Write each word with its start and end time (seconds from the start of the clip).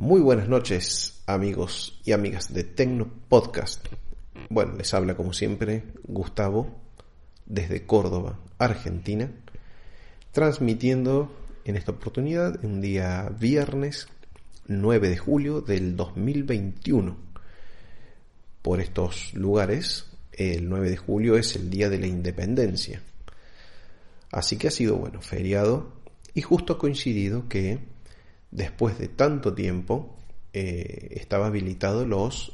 Muy 0.00 0.22
buenas 0.22 0.48
noches 0.48 1.20
amigos 1.26 2.00
y 2.06 2.12
amigas 2.12 2.54
de 2.54 2.64
Tecno 2.64 3.06
Podcast. 3.28 3.86
Bueno, 4.48 4.74
les 4.78 4.94
habla 4.94 5.14
como 5.14 5.34
siempre 5.34 5.84
Gustavo 6.04 6.80
desde 7.44 7.84
Córdoba, 7.84 8.40
Argentina, 8.56 9.30
transmitiendo 10.32 11.30
en 11.66 11.76
esta 11.76 11.92
oportunidad 11.92 12.64
un 12.64 12.80
día 12.80 13.30
viernes 13.38 14.08
9 14.68 15.10
de 15.10 15.18
julio 15.18 15.60
del 15.60 15.96
2021. 15.96 17.18
Por 18.62 18.80
estos 18.80 19.34
lugares, 19.34 20.06
el 20.32 20.66
9 20.66 20.88
de 20.88 20.96
julio 20.96 21.36
es 21.36 21.56
el 21.56 21.68
día 21.68 21.90
de 21.90 21.98
la 21.98 22.06
independencia. 22.06 23.02
Así 24.32 24.56
que 24.56 24.68
ha 24.68 24.70
sido, 24.70 24.96
bueno, 24.96 25.20
feriado 25.20 25.92
y 26.32 26.40
justo 26.40 26.78
coincidido 26.78 27.50
que 27.50 27.99
después 28.50 28.98
de 28.98 29.08
tanto 29.08 29.54
tiempo 29.54 30.16
eh, 30.52 31.08
estaba 31.12 31.46
habilitado 31.46 32.04
los 32.06 32.52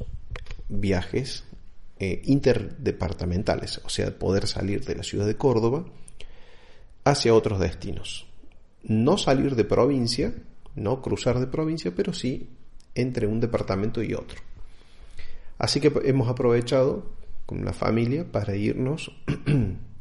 viajes 0.69 1.45
eh, 1.99 2.21
interdepartamentales, 2.25 3.81
o 3.85 3.89
sea, 3.89 4.19
poder 4.19 4.47
salir 4.47 4.85
de 4.85 4.97
la 4.97 5.03
ciudad 5.03 5.27
de 5.27 5.37
Córdoba 5.37 5.87
hacia 7.05 7.35
otros 7.35 7.59
destinos. 7.59 8.27
No 8.83 9.17
salir 9.17 9.57
de 9.57 9.65
provincia, 9.65 10.35
no 10.75 11.01
cruzar 11.01 11.41
de 11.41 11.47
provincia, 11.47 11.93
pero 11.95 12.13
sí 12.13 12.51
entre 12.95 13.27
un 13.27 13.41
departamento 13.41 14.03
y 14.03 14.15
otro. 14.15 14.41
Así 15.59 15.81
que 15.81 15.93
hemos 16.05 16.29
aprovechado 16.29 17.11
con 17.47 17.65
la 17.65 17.73
familia 17.73 18.31
para 18.31 18.57
irnos 18.57 19.13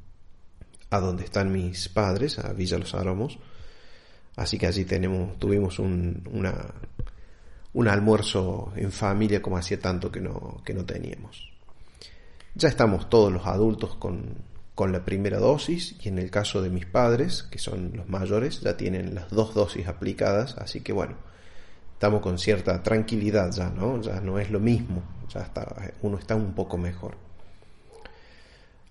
a 0.89 0.99
donde 0.99 1.23
están 1.23 1.51
mis 1.51 1.87
padres, 1.89 2.39
a 2.39 2.51
Villa 2.53 2.77
Los 2.77 2.93
Áramos. 2.95 3.39
Así 4.35 4.57
que 4.57 4.67
allí 4.67 4.85
tenemos, 4.85 5.37
tuvimos 5.39 5.79
un, 5.79 6.21
almuerzo 7.87 8.73
en 8.75 8.91
familia 8.91 9.41
como 9.41 9.57
hacía 9.57 9.79
tanto 9.79 10.11
que 10.11 10.21
no, 10.21 10.61
que 10.65 10.73
no 10.73 10.85
teníamos. 10.85 11.51
Ya 12.53 12.69
estamos 12.69 13.09
todos 13.09 13.31
los 13.31 13.45
adultos 13.45 13.95
con, 13.95 14.35
con 14.75 14.91
la 14.91 15.03
primera 15.05 15.39
dosis 15.39 15.95
y 16.03 16.09
en 16.09 16.19
el 16.19 16.29
caso 16.29 16.61
de 16.61 16.69
mis 16.69 16.85
padres, 16.85 17.43
que 17.43 17.59
son 17.59 17.93
los 17.95 18.09
mayores, 18.09 18.61
ya 18.61 18.75
tienen 18.77 19.15
las 19.15 19.29
dos 19.29 19.53
dosis 19.53 19.87
aplicadas, 19.87 20.57
así 20.57 20.81
que 20.81 20.93
bueno, 20.93 21.15
estamos 21.93 22.21
con 22.21 22.37
cierta 22.37 22.83
tranquilidad 22.83 23.51
ya, 23.51 23.69
¿no? 23.69 24.01
Ya 24.01 24.19
no 24.19 24.37
es 24.37 24.51
lo 24.51 24.59
mismo, 24.59 25.01
ya 25.33 25.41
está, 25.41 25.93
uno 26.01 26.17
está 26.17 26.35
un 26.35 26.53
poco 26.53 26.77
mejor. 26.77 27.24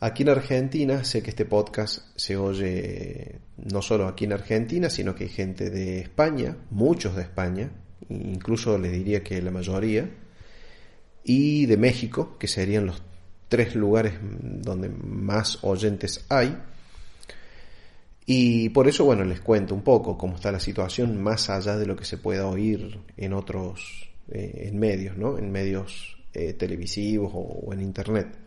Aquí 0.05 0.23
en 0.23 0.29
Argentina, 0.29 1.03
sé 1.03 1.23
que 1.23 1.31
este 1.31 1.47
podcast 1.47 2.03
se 2.15 2.37
oye 2.37 3.41
no 3.57 3.81
solo 3.81 4.07
aquí 4.07 4.27
en 4.27 4.35
Argentina, 4.35 4.91
sino 4.91 5.15
que 5.15 5.25
hay 5.25 5.31
gente 5.31 5.71
de 5.71 6.01
España, 6.01 6.59
muchos 6.69 7.17
de 7.17 7.23
España, 7.23 7.71
incluso 8.11 8.77
les 8.77 8.93
diría 8.93 9.25
que 9.25 9.41
la 9.41 9.51
mayoría, 9.51 10.11
y 11.25 11.65
de 11.65 11.79
México, 11.79 12.37
que 12.39 12.49
serían 12.49 12.85
los 12.85 13.03
tres 13.49 13.75
lugares 13.77 14.13
donde 14.21 14.91
más 14.91 15.65
oyentes 15.65 16.27
hay. 16.29 16.55
Y 18.27 18.69
por 18.69 18.89
eso, 18.89 19.07
bueno, 19.07 19.25
les 19.25 19.41
cuento 19.41 19.75
un 19.75 19.83
poco 19.83 20.19
cómo 20.19 20.35
está 20.35 20.53
la 20.53 20.61
situación 20.61 21.23
más 21.23 21.49
allá 21.49 21.79
de 21.79 21.87
lo 21.87 21.97
que 21.97 22.05
se 22.05 22.19
pueda 22.19 22.47
oír 22.47 23.01
en 23.17 23.33
otros, 23.33 24.11
eh, 24.29 24.69
en 24.69 24.79
medios, 24.79 25.17
¿no? 25.17 25.39
En 25.39 25.51
medios 25.51 26.19
eh, 26.35 26.53
televisivos 26.53 27.33
o, 27.35 27.73
en 27.73 27.81
internet. 27.81 28.44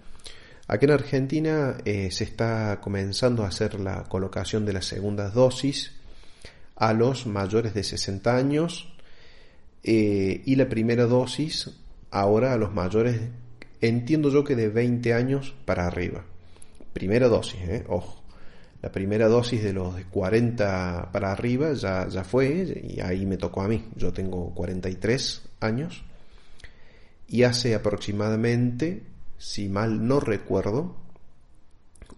Aquí 0.67 0.85
en 0.85 0.91
Argentina 0.91 1.77
eh, 1.85 2.11
se 2.11 2.23
está 2.25 2.79
comenzando 2.81 3.43
a 3.43 3.47
hacer 3.47 3.79
la 3.79 4.03
colocación 4.03 4.65
de 4.65 4.73
las 4.73 4.85
segundas 4.85 5.33
dosis 5.33 5.93
a 6.75 6.93
los 6.93 7.25
mayores 7.25 7.73
de 7.73 7.83
60 7.83 8.35
años 8.35 8.93
y 9.83 10.55
la 10.57 10.67
primera 10.67 11.05
dosis 11.05 11.71
ahora 12.11 12.51
a 12.51 12.57
los 12.57 12.73
mayores 12.73 13.21
entiendo 13.81 14.29
yo 14.29 14.43
que 14.43 14.55
de 14.55 14.69
20 14.69 15.13
años 15.13 15.55
para 15.65 15.87
arriba. 15.87 16.25
Primera 16.93 17.27
dosis, 17.27 17.61
¿eh? 17.61 17.85
ojo. 17.87 18.23
La 18.81 18.91
primera 18.91 19.27
dosis 19.27 19.63
de 19.63 19.73
los 19.73 19.95
de 19.95 20.03
40 20.05 21.09
para 21.11 21.31
arriba 21.31 21.73
ya, 21.73 22.07
ya 22.07 22.23
fue 22.23 22.85
y 22.87 23.01
ahí 23.01 23.25
me 23.25 23.37
tocó 23.37 23.61
a 23.61 23.67
mí. 23.67 23.85
Yo 23.95 24.13
tengo 24.13 24.53
43 24.53 25.41
años 25.61 26.03
y 27.27 27.43
hace 27.43 27.75
aproximadamente, 27.75 29.03
si 29.37 29.69
mal 29.69 30.07
no 30.07 30.19
recuerdo, 30.19 30.95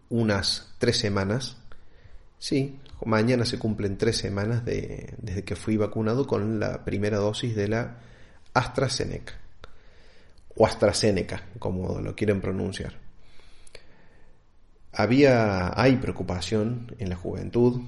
unas 0.10 0.74
tres 0.78 0.98
semanas, 0.98 1.58
sí, 2.38 2.80
mañana 3.06 3.46
se 3.46 3.60
cumplen 3.60 3.98
tres 3.98 4.18
semanas 4.18 4.66
de, 4.66 5.14
desde 5.18 5.44
que 5.44 5.56
fui 5.56 5.78
vacunado 5.78 6.28
con 6.28 6.60
la 6.60 6.84
primera 6.84 7.18
dosis 7.18 7.56
de 7.56 7.68
la 7.68 7.98
AstraZeneca. 8.54 9.34
O 10.56 10.66
AstraZeneca, 10.66 11.44
como 11.60 12.00
lo 12.02 12.16
quieren 12.16 12.42
pronunciar. 12.42 12.94
Había, 14.92 15.80
hay 15.80 15.98
preocupación 15.98 16.96
en 16.98 17.10
la 17.10 17.16
juventud 17.16 17.82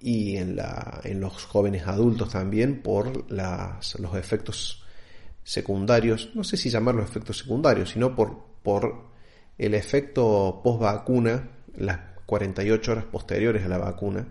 y 0.00 0.36
en, 0.36 0.56
la, 0.56 1.00
en 1.04 1.20
los 1.20 1.44
jóvenes 1.44 1.86
adultos 1.86 2.30
también 2.30 2.82
por 2.82 3.30
las, 3.30 3.98
los 4.00 4.16
efectos 4.16 4.82
secundarios, 5.44 6.30
no 6.34 6.42
sé 6.42 6.56
si 6.56 6.70
llamarlos 6.70 7.08
efectos 7.08 7.38
secundarios, 7.38 7.90
sino 7.90 8.16
por, 8.16 8.55
por 8.66 8.96
el 9.58 9.74
efecto 9.74 10.60
post 10.64 10.80
vacuna, 10.80 11.50
las 11.76 12.00
48 12.26 12.90
horas 12.90 13.04
posteriores 13.04 13.64
a 13.64 13.68
la 13.68 13.78
vacuna, 13.78 14.26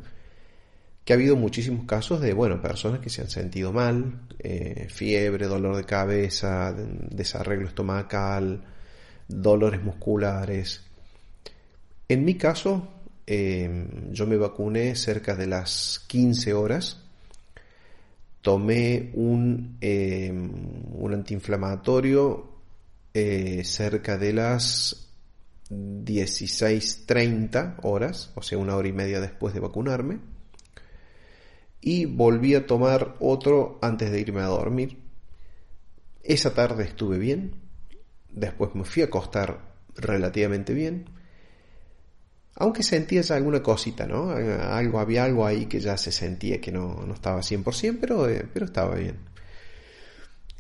que 1.06 1.14
ha 1.14 1.16
habido 1.16 1.38
muchísimos 1.38 1.86
casos 1.86 2.20
de, 2.20 2.34
bueno, 2.34 2.62
personas 2.62 3.00
que 3.00 3.10
se 3.10 3.22
han 3.22 3.30
sentido 3.30 3.72
mal, 3.72 4.28
eh, 4.40 4.88
fiebre, 4.90 5.48
dolor 5.48 5.78
de 5.78 5.86
cabeza, 5.86 6.74
desarreglo 6.74 7.70
estomacal, 7.70 8.62
dolores 9.26 9.82
musculares. 9.82 10.84
En 12.10 12.26
mi 12.26 12.36
caso, 12.36 12.90
em, 13.26 14.12
yo 14.12 14.28
me 14.28 14.36
vacuné 14.36 14.96
cerca 14.96 15.34
de 15.38 15.48
las 15.48 16.04
15 16.08 16.54
horas, 16.54 17.02
tomé 18.42 19.12
un, 19.14 19.78
em, 19.80 20.52
un 20.92 21.14
antiinflamatorio 21.14 22.55
eh, 23.16 23.64
cerca 23.64 24.18
de 24.18 24.34
las 24.34 25.10
16.30 25.70 27.78
horas, 27.84 28.34
o 28.36 28.42
sea, 28.42 28.58
una 28.58 28.76
hora 28.76 28.90
y 28.90 28.92
media 28.92 29.22
después 29.22 29.54
de 29.54 29.62
vacunarme 29.62 30.20
y 31.80 32.06
volví 32.06 32.56
a 32.56 32.68
tomar 32.68 33.16
otro 33.22 33.80
antes 33.82 34.12
de 34.12 34.20
irme 34.20 34.42
a 34.42 34.48
dormir. 34.48 35.02
Esa 36.24 36.54
tarde 36.54 36.84
estuve 36.84 37.18
bien, 37.18 37.56
después 38.32 38.76
me 38.76 38.84
fui 38.84 39.04
a 39.04 39.06
acostar 39.06 39.62
relativamente 39.96 40.74
bien, 40.74 41.06
aunque 42.56 42.84
sentía 42.84 43.22
ya 43.22 43.38
alguna 43.38 43.64
cosita, 43.64 44.08
¿no? 44.08 44.32
Algo, 44.32 45.00
había 45.00 45.24
algo 45.24 45.46
ahí 45.46 45.68
que 45.68 45.80
ya 45.80 45.96
se 45.96 46.12
sentía 46.12 46.60
que 46.60 46.74
no, 46.74 47.06
no 47.06 47.14
estaba 47.14 47.40
100%, 47.40 47.98
pero, 48.02 48.28
eh, 48.28 48.46
pero 48.54 48.66
estaba 48.66 48.96
bien. 48.96 49.20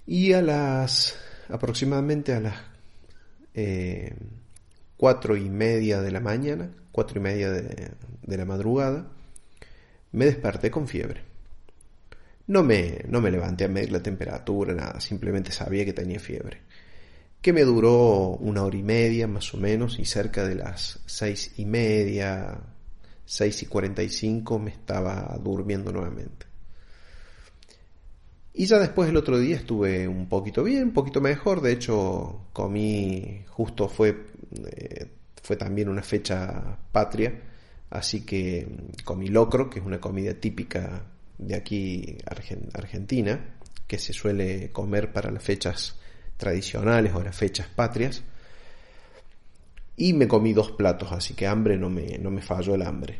Y 0.05 0.31
a 0.31 0.41
las, 0.41 1.17
aproximadamente 1.49 2.33
a 2.33 2.39
las 2.39 2.55
eh, 3.53 4.15
cuatro 4.97 5.35
y 5.37 5.49
media 5.49 6.01
de 6.01 6.11
la 6.11 6.19
mañana, 6.19 6.69
cuatro 6.91 7.19
y 7.19 7.21
media 7.21 7.51
de, 7.51 7.91
de 8.21 8.37
la 8.37 8.45
madrugada, 8.45 9.07
me 10.11 10.25
desperté 10.25 10.71
con 10.71 10.87
fiebre. 10.87 11.23
No 12.47 12.63
me, 12.63 13.03
no 13.07 13.21
me 13.21 13.31
levanté 13.31 13.65
a 13.65 13.67
medir 13.67 13.91
la 13.91 14.03
temperatura, 14.03 14.73
nada, 14.73 14.99
simplemente 14.99 15.51
sabía 15.51 15.83
que 15.83 15.93
tenía 15.93 16.19
fiebre. 16.19 16.61
Que 17.41 17.53
me 17.53 17.63
duró 17.63 18.29
una 18.39 18.63
hora 18.63 18.77
y 18.77 18.83
media 18.83 19.27
más 19.27 19.53
o 19.53 19.57
menos 19.57 19.99
y 19.99 20.05
cerca 20.05 20.47
de 20.47 20.55
las 20.55 20.99
seis 21.05 21.53
y 21.57 21.65
media, 21.65 22.59
seis 23.25 23.63
y 23.63 23.65
cuarenta 23.65 24.03
y 24.03 24.09
cinco 24.09 24.59
me 24.59 24.71
estaba 24.71 25.37
durmiendo 25.43 25.91
nuevamente. 25.91 26.44
Y 28.55 28.65
ya 28.65 28.79
después 28.79 29.09
el 29.09 29.17
otro 29.17 29.37
día 29.37 29.57
estuve 29.57 30.07
un 30.07 30.27
poquito 30.27 30.63
bien, 30.63 30.83
un 30.85 30.93
poquito 30.93 31.21
mejor. 31.21 31.61
De 31.61 31.73
hecho, 31.73 32.47
comí, 32.53 33.43
justo 33.49 33.89
fue, 33.89 34.27
eh, 34.65 35.07
fue 35.43 35.57
también 35.57 35.89
una 35.89 36.01
fecha 36.01 36.77
patria 36.91 37.41
Así 37.89 38.25
que 38.25 38.67
comí 39.03 39.27
locro, 39.27 39.69
que 39.69 39.79
es 39.79 39.85
una 39.85 39.99
comida 40.01 40.33
típica 40.33 41.03
de 41.37 41.55
aquí 41.55 42.17
Argentina, 42.73 43.55
que 43.87 43.97
se 43.97 44.13
suele 44.13 44.71
comer 44.71 45.13
para 45.13 45.31
las 45.31 45.43
fechas 45.43 45.97
tradicionales 46.37 47.13
o 47.13 47.23
las 47.23 47.35
fechas 47.35 47.67
patrias. 47.67 48.23
Y 49.97 50.13
me 50.13 50.27
comí 50.27 50.51
dos 50.51 50.71
platos, 50.71 51.11
así 51.11 51.35
que 51.35 51.47
hambre 51.47 51.77
no 51.77 51.89
me, 51.89 52.17
no 52.17 52.31
me 52.31 52.41
falló 52.41 52.75
el 52.75 52.81
hambre. 52.81 53.19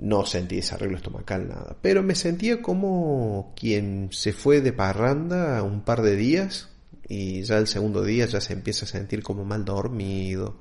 No 0.00 0.24
sentí 0.26 0.56
desarreglo 0.56 0.96
estomacal, 0.96 1.48
nada. 1.48 1.76
Pero 1.82 2.02
me 2.02 2.14
sentía 2.14 2.62
como 2.62 3.52
quien 3.54 4.08
se 4.12 4.32
fue 4.32 4.60
de 4.60 4.72
parranda 4.72 5.62
un 5.62 5.82
par 5.82 6.02
de 6.02 6.16
días 6.16 6.70
y 7.06 7.42
ya 7.42 7.58
el 7.58 7.66
segundo 7.66 8.02
día 8.02 8.26
ya 8.26 8.40
se 8.40 8.54
empieza 8.54 8.86
a 8.86 8.88
sentir 8.88 9.22
como 9.22 9.44
mal 9.44 9.64
dormido, 9.64 10.56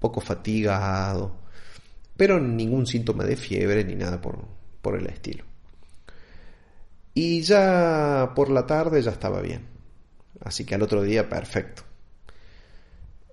poco 0.00 0.20
fatigado 0.20 1.44
pero 2.16 2.40
ningún 2.40 2.86
síntoma 2.86 3.24
de 3.24 3.36
fiebre 3.36 3.84
ni 3.84 3.96
nada 3.96 4.20
por, 4.20 4.38
por 4.80 4.96
el 4.96 5.06
estilo. 5.06 5.44
Y 7.12 7.42
ya 7.42 8.32
por 8.34 8.50
la 8.50 8.66
tarde 8.66 9.02
ya 9.02 9.12
estaba 9.12 9.40
bien. 9.40 9.66
Así 10.40 10.64
que 10.64 10.74
al 10.74 10.82
otro 10.82 11.02
día 11.02 11.28
perfecto. 11.28 11.82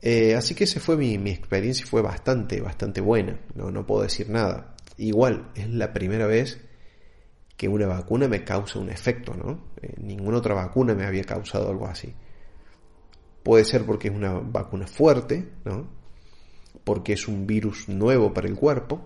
Eh, 0.01 0.35
así 0.35 0.55
que 0.55 0.63
esa 0.63 0.79
fue 0.79 0.97
mi, 0.97 1.17
mi, 1.17 1.31
experiencia 1.31 1.85
fue 1.85 2.01
bastante, 2.01 2.59
bastante 2.61 3.01
buena. 3.01 3.39
No, 3.55 3.69
no 3.71 3.85
puedo 3.85 4.03
decir 4.03 4.29
nada. 4.29 4.75
Igual, 5.01 5.49
es 5.55 5.67
la 5.67 5.93
primera 5.93 6.27
vez 6.27 6.59
que 7.57 7.67
una 7.67 7.87
vacuna 7.87 8.27
me 8.27 8.43
causa 8.43 8.77
un 8.77 8.91
efecto, 8.91 9.33
¿no? 9.33 9.71
Eh, 9.81 9.95
ninguna 9.97 10.37
otra 10.37 10.53
vacuna 10.53 10.93
me 10.93 11.05
había 11.05 11.23
causado 11.23 11.71
algo 11.71 11.87
así. 11.87 12.13
Puede 13.41 13.65
ser 13.65 13.83
porque 13.83 14.09
es 14.09 14.13
una 14.13 14.33
vacuna 14.33 14.85
fuerte, 14.85 15.53
¿no? 15.65 15.89
Porque 16.83 17.13
es 17.13 17.27
un 17.27 17.47
virus 17.47 17.89
nuevo 17.89 18.31
para 18.31 18.47
el 18.47 18.55
cuerpo. 18.55 19.01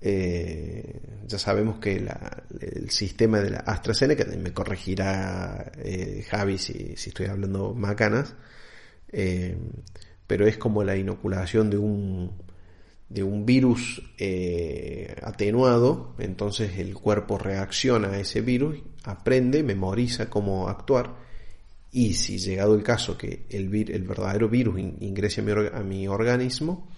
Eh, 0.00 1.00
ya 1.26 1.38
sabemos 1.40 1.80
que 1.80 1.96
el 1.96 2.88
sistema 2.90 3.40
de 3.40 3.50
la 3.50 3.58
AstraZeneca, 3.58 4.24
me 4.36 4.52
corregirá 4.52 5.72
eh, 5.78 6.24
Javi 6.28 6.56
si, 6.56 6.96
si, 6.96 7.08
estoy 7.08 7.26
hablando 7.26 7.74
macanas, 7.74 8.36
pero 10.28 10.46
es 10.46 10.56
como 10.56 10.84
la 10.84 10.96
inoculación 10.96 11.68
de 11.68 11.78
un, 11.78 12.43
de 13.14 13.22
un 13.22 13.46
virus 13.46 14.02
eh, 14.18 15.14
atenuado, 15.22 16.16
entonces 16.18 16.78
el 16.78 16.94
cuerpo 16.94 17.38
reacciona 17.38 18.08
a 18.08 18.18
ese 18.18 18.40
virus, 18.40 18.80
aprende, 19.04 19.62
memoriza 19.62 20.28
cómo 20.28 20.68
actuar 20.68 21.14
y 21.92 22.14
si 22.14 22.38
llegado 22.38 22.74
el 22.74 22.82
caso 22.82 23.16
que 23.16 23.46
el, 23.50 23.72
el 23.72 24.02
verdadero 24.02 24.48
virus 24.48 24.80
ingrese 24.98 25.42
a 25.72 25.80
mi, 25.84 26.08
organismo, 26.08 26.88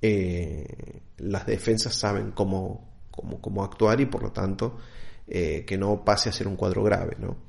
eh, 0.00 1.00
las 1.16 1.44
defensas 1.44 1.96
saben 1.96 2.30
cómo, 2.30 3.08
cómo, 3.10 3.40
cómo, 3.40 3.64
actuar 3.64 4.00
y 4.00 4.06
por 4.06 4.22
lo 4.22 4.30
tanto 4.30 4.76
eh, 5.26 5.64
que 5.66 5.76
no 5.76 6.04
pase 6.04 6.28
a 6.28 6.32
ser 6.32 6.46
un 6.46 6.54
cuadro 6.54 6.84
grave. 6.84 7.16
¿no? 7.18 7.47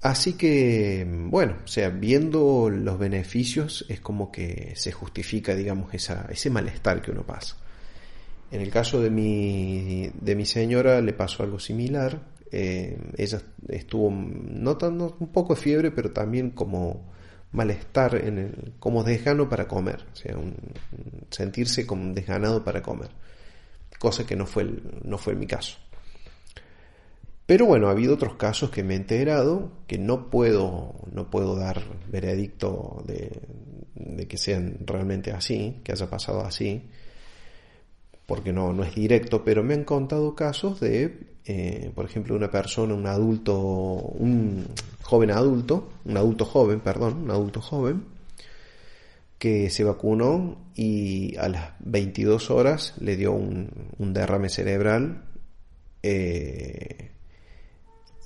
Así 0.00 0.34
que, 0.34 1.04
bueno, 1.08 1.56
o 1.64 1.66
sea, 1.66 1.88
viendo 1.88 2.70
los 2.70 2.98
beneficios 2.98 3.84
es 3.88 4.00
como 4.00 4.30
que 4.30 4.74
se 4.76 4.92
justifica, 4.92 5.56
digamos, 5.56 5.92
esa, 5.92 6.26
ese 6.30 6.50
malestar 6.50 7.02
que 7.02 7.10
uno 7.10 7.24
pasa. 7.26 7.56
En 8.50 8.60
el 8.60 8.70
caso 8.70 9.00
de 9.02 9.10
mi, 9.10 10.10
de 10.20 10.34
mi 10.36 10.46
señora 10.46 11.00
le 11.00 11.12
pasó 11.12 11.42
algo 11.42 11.58
similar. 11.58 12.20
Eh, 12.50 12.96
ella 13.16 13.42
estuvo 13.68 14.10
notando 14.10 15.16
un 15.18 15.28
poco 15.28 15.54
de 15.54 15.60
fiebre, 15.60 15.90
pero 15.90 16.12
también 16.12 16.50
como 16.50 17.12
malestar, 17.52 18.14
en 18.16 18.38
el, 18.38 18.74
como 18.78 19.04
desgano 19.04 19.48
para 19.48 19.66
comer, 19.66 20.04
o 20.12 20.16
sea, 20.16 20.36
sentirse 21.30 21.86
como 21.86 22.12
desganado 22.12 22.62
para 22.62 22.82
comer, 22.82 23.08
cosa 23.98 24.26
que 24.26 24.36
no 24.36 24.46
fue, 24.46 24.70
no 25.02 25.18
fue 25.18 25.34
mi 25.34 25.46
caso. 25.46 25.78
Pero 27.48 27.64
bueno, 27.64 27.88
ha 27.88 27.92
habido 27.92 28.12
otros 28.12 28.34
casos 28.34 28.68
que 28.68 28.84
me 28.84 28.92
he 28.92 28.98
enterado 28.98 29.72
que 29.86 29.96
no 29.96 30.28
puedo, 30.28 30.96
no 31.10 31.30
puedo 31.30 31.56
dar 31.56 31.82
veredicto 32.12 33.02
de, 33.06 34.26
que 34.26 34.36
sean 34.36 34.80
realmente 34.84 35.32
así, 35.32 35.80
que 35.82 35.92
haya 35.92 36.10
pasado 36.10 36.42
así, 36.42 36.82
porque 38.26 38.52
no, 38.52 38.74
no 38.74 38.84
es 38.84 38.94
directo, 38.94 39.44
pero 39.46 39.64
me 39.64 39.72
han 39.72 39.84
contado 39.84 40.34
casos 40.34 40.78
de, 40.80 41.38
eh, 41.46 41.90
por 41.94 42.04
ejemplo, 42.04 42.36
una 42.36 42.50
persona, 42.50 42.92
un 42.92 43.06
adulto, 43.06 43.56
un 43.58 44.66
joven 45.00 45.30
adulto, 45.30 45.88
un 46.04 46.18
adulto 46.18 46.44
joven, 46.44 46.80
perdón, 46.80 47.22
un 47.22 47.30
adulto 47.30 47.62
joven, 47.62 48.04
que 49.38 49.70
se 49.70 49.84
vacunó 49.84 50.58
y 50.74 51.34
a 51.38 51.48
las 51.48 51.70
22 51.78 52.50
horas 52.50 52.92
le 53.00 53.16
dio 53.16 53.32
un, 53.32 53.70
derrame 54.12 54.50
cerebral. 54.50 55.24
Eh, 56.02 57.12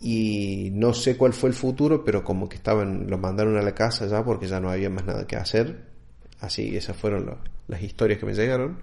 y 0.04 0.70
no 0.72 0.94
sé 0.94 1.16
cuál 1.16 1.32
fue 1.32 1.48
el 1.48 1.54
futuro, 1.54 2.04
pero 2.04 2.24
como 2.24 2.48
que 2.48 2.56
estaban, 2.56 3.08
los 3.08 3.20
mandaron 3.20 3.56
a 3.56 3.62
la 3.62 3.72
casa 3.72 4.04
ya 4.08 4.24
porque 4.24 4.48
ya 4.48 4.58
no 4.58 4.68
había 4.68 4.90
más 4.90 5.04
nada 5.04 5.28
que 5.28 5.36
hacer. 5.36 5.84
Así, 6.40 6.76
esas 6.76 6.96
fueron 6.96 7.38
las 7.68 7.82
historias 7.82 8.18
que 8.18 8.26
me 8.26 8.34
llegaron. 8.34 8.82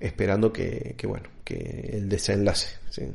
Esperando 0.00 0.52
que, 0.52 0.96
que 0.98 1.06
bueno, 1.06 1.28
que 1.44 1.90
el 1.92 2.08
desenlace. 2.08 2.78
¿sí? 2.90 3.12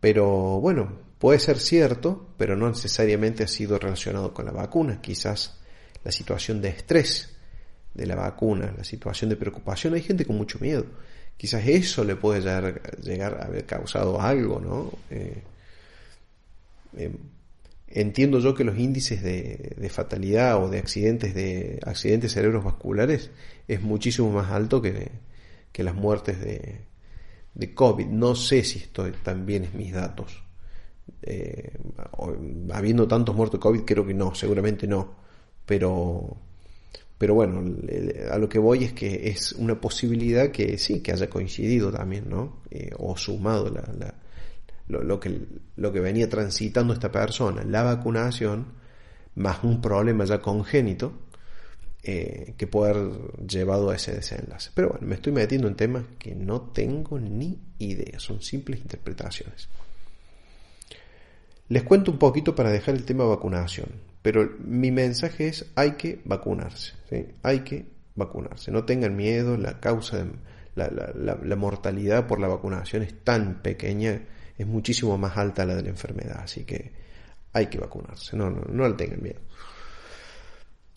Pero 0.00 0.60
bueno, 0.60 0.90
puede 1.18 1.38
ser 1.38 1.58
cierto, 1.58 2.30
pero 2.38 2.56
no 2.56 2.70
necesariamente 2.70 3.44
ha 3.44 3.48
sido 3.48 3.78
relacionado 3.78 4.32
con 4.32 4.46
la 4.46 4.52
vacuna. 4.52 5.02
Quizás 5.02 5.60
la 6.04 6.10
situación 6.10 6.62
de 6.62 6.70
estrés 6.70 7.36
de 7.92 8.06
la 8.06 8.14
vacuna, 8.14 8.72
la 8.74 8.84
situación 8.84 9.28
de 9.28 9.36
preocupación. 9.36 9.92
Hay 9.92 10.00
gente 10.00 10.24
con 10.24 10.38
mucho 10.38 10.58
miedo 10.58 10.86
quizás 11.42 11.66
eso 11.66 12.04
le 12.04 12.14
puede 12.14 12.40
llegar, 12.40 13.40
a 13.40 13.46
haber 13.46 13.66
causado 13.66 14.20
algo, 14.20 14.60
¿no? 14.60 14.92
Eh, 15.10 15.42
em, 16.96 17.14
entiendo 17.88 18.38
yo 18.38 18.54
que 18.54 18.62
los 18.62 18.78
índices 18.78 19.24
de, 19.24 19.90
fatalidad 19.90 20.62
o 20.62 20.68
de 20.68 20.78
accidentes 20.78 21.34
de 21.34 21.80
accidentes 21.84 22.32
cerebrovasculares 22.34 23.32
es 23.66 23.82
muchísimo 23.82 24.30
más 24.30 24.52
alto 24.52 24.80
que, 24.80 25.10
que 25.72 25.82
las 25.82 25.96
muertes 25.96 26.40
de, 26.40 27.74
COVID. 27.74 28.06
No 28.06 28.36
sé 28.36 28.62
si 28.62 28.78
esto 28.78 29.10
también 29.24 29.64
es 29.64 29.74
mis 29.74 29.92
datos. 29.92 30.44
Eh, 31.22 31.76
habiendo 32.72 33.08
tantos 33.08 33.34
muertos 33.34 33.58
de 33.58 33.62
COVID, 33.62 33.80
creo 33.80 34.06
que 34.06 34.14
no, 34.14 34.32
seguramente 34.36 34.86
no. 34.86 35.16
Pero 35.66 36.36
pero 37.22 37.34
bueno, 37.34 37.62
a 38.32 38.36
lo 38.36 38.48
que 38.48 38.58
voy 38.58 38.82
es 38.82 38.94
que 38.94 39.28
es 39.28 39.52
una 39.52 39.80
posibilidad 39.80 40.50
que 40.50 40.76
sí, 40.76 41.00
que 41.00 41.12
haya 41.12 41.30
coincidido 41.30 41.92
también, 41.92 42.28
¿no? 42.28 42.62
Eh, 42.68 42.90
o 42.98 43.16
sumado 43.16 43.70
la, 43.70 44.14
lo, 44.88 45.20
que, 45.20 45.40
lo 45.76 45.92
que 45.92 46.00
venía 46.00 46.28
transitando 46.28 46.92
esta 46.92 47.12
persona, 47.12 47.62
la 47.62 47.84
vacunación, 47.84 48.72
más 49.36 49.62
un 49.62 49.80
problema 49.80 50.24
ya 50.24 50.40
congénito, 50.40 51.12
eh, 52.02 52.54
que 52.56 52.66
puede 52.66 52.90
haber 52.90 53.12
llevado 53.46 53.90
a 53.90 53.94
ese 53.94 54.16
desenlace. 54.16 54.72
Pero 54.74 54.88
bueno, 54.88 55.06
me 55.06 55.14
estoy 55.14 55.32
metiendo 55.32 55.68
en 55.68 55.76
temas 55.76 56.02
que 56.18 56.34
no 56.34 56.72
tengo 56.72 57.20
ni 57.20 57.56
idea, 57.78 58.18
son 58.18 58.42
simples 58.42 58.80
interpretaciones. 58.80 59.68
Les 61.68 61.84
cuento 61.84 62.10
un 62.10 62.18
poquito 62.18 62.52
para 62.56 62.72
dejar 62.72 62.96
el 62.96 63.04
tema 63.04 63.22
vacunación. 63.26 64.11
Pero 64.22 64.56
mi 64.64 64.90
mensaje 64.92 65.48
es, 65.48 65.66
hay 65.74 65.92
que 65.92 66.20
vacunarse, 66.24 66.94
hay 67.42 67.60
que 67.60 67.86
vacunarse. 68.14 68.70
No 68.70 68.84
tengan 68.84 69.16
miedo, 69.16 69.56
la 69.56 69.80
causa, 69.80 70.18
de, 70.18 70.30
la, 70.76 71.56
mortalidad 71.56 72.26
por 72.26 72.40
la 72.40 72.48
vacunación 72.48 73.02
es 73.02 73.24
tan 73.24 73.62
pequeña, 73.62 74.22
es 74.56 74.66
muchísimo 74.66 75.18
más 75.18 75.36
alta 75.36 75.66
la 75.66 75.74
de 75.74 75.82
la 75.82 75.88
enfermedad, 75.90 76.40
así 76.42 76.64
que 76.64 76.92
hay 77.52 77.66
que 77.66 77.78
vacunarse, 77.78 78.36
no, 78.36 78.48
no, 78.48 78.62
no 78.70 78.88
le 78.88 78.94
tengan 78.94 79.22
miedo. 79.22 79.40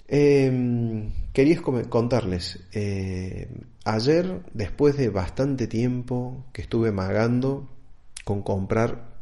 Eh, 0.08 1.12
quería 1.34 1.62
contarles, 1.90 2.60
eh, 2.74 3.50
ayer, 3.84 4.42
después 4.54 4.98
de 4.98 5.10
bastante 5.10 5.68
tiempo 5.68 6.46
que 6.54 6.62
estuve 6.62 6.92
magando 6.92 7.70
con 8.24 8.44
comprar 8.44 9.16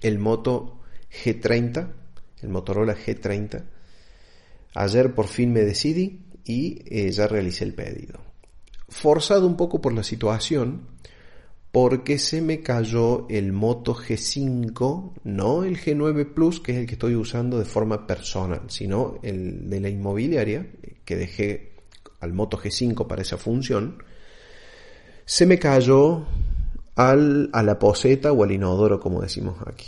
el 0.00 0.18
Moto 0.18 0.80
G30, 1.24 1.88
el 2.42 2.48
Motorola 2.48 2.96
G30. 2.96 3.64
Ayer 4.74 5.14
por 5.14 5.26
fin 5.26 5.52
me 5.52 5.60
decidí 5.60 6.20
y 6.44 6.82
eh, 6.86 7.10
ya 7.10 7.26
realicé 7.26 7.64
el 7.64 7.74
pedido. 7.74 8.20
Forzado 8.88 9.46
un 9.46 9.56
poco 9.56 9.80
por 9.80 9.92
la 9.92 10.02
situación, 10.02 10.88
porque 11.72 12.18
se 12.18 12.42
me 12.42 12.60
cayó 12.60 13.26
el 13.30 13.52
Moto 13.52 13.94
G5, 13.94 15.12
no 15.24 15.64
el 15.64 15.78
G9 15.78 16.34
Plus, 16.34 16.60
que 16.60 16.72
es 16.72 16.78
el 16.78 16.86
que 16.86 16.92
estoy 16.92 17.14
usando 17.16 17.58
de 17.58 17.64
forma 17.64 18.06
personal, 18.06 18.62
sino 18.68 19.18
el 19.22 19.70
de 19.70 19.80
la 19.80 19.88
inmobiliaria, 19.88 20.66
que 21.04 21.16
dejé 21.16 21.72
al 22.20 22.34
Moto 22.34 22.58
G5 22.58 23.06
para 23.06 23.22
esa 23.22 23.38
función, 23.38 24.02
se 25.24 25.46
me 25.46 25.58
cayó 25.58 26.26
al, 26.94 27.48
a 27.52 27.62
la 27.62 27.78
poseta 27.78 28.32
o 28.32 28.44
al 28.44 28.52
inodoro, 28.52 29.00
como 29.00 29.22
decimos 29.22 29.56
aquí. 29.66 29.86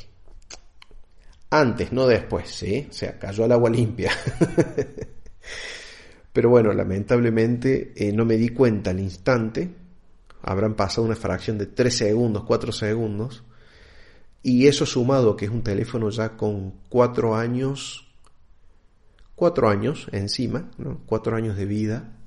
Antes, 1.56 1.92
no 1.92 2.08
después, 2.08 2.48
¿sí? 2.48 2.88
O 2.90 2.92
sea, 2.92 3.16
cayó 3.16 3.44
al 3.44 3.52
agua 3.52 3.70
limpia. 3.70 4.10
Pero 6.32 6.50
bueno, 6.50 6.72
lamentablemente 6.72 7.92
eh, 7.94 8.12
no 8.12 8.24
me 8.24 8.36
di 8.36 8.48
cuenta 8.48 8.90
al 8.90 8.98
instante. 8.98 9.72
Habrán 10.42 10.74
pasado 10.74 11.06
una 11.06 11.14
fracción 11.14 11.56
de 11.56 11.66
3 11.66 11.96
segundos, 11.96 12.42
4 12.42 12.72
segundos. 12.72 13.44
Y 14.42 14.66
eso 14.66 14.84
sumado 14.84 15.36
que 15.36 15.44
es 15.44 15.50
un 15.52 15.62
teléfono 15.62 16.10
ya 16.10 16.36
con 16.36 16.72
4 16.88 17.36
años, 17.36 18.12
4 19.36 19.68
años 19.68 20.08
encima, 20.10 20.72
¿no? 20.76 21.02
4 21.06 21.36
años 21.36 21.56
de 21.56 21.66
vida. 21.66 22.18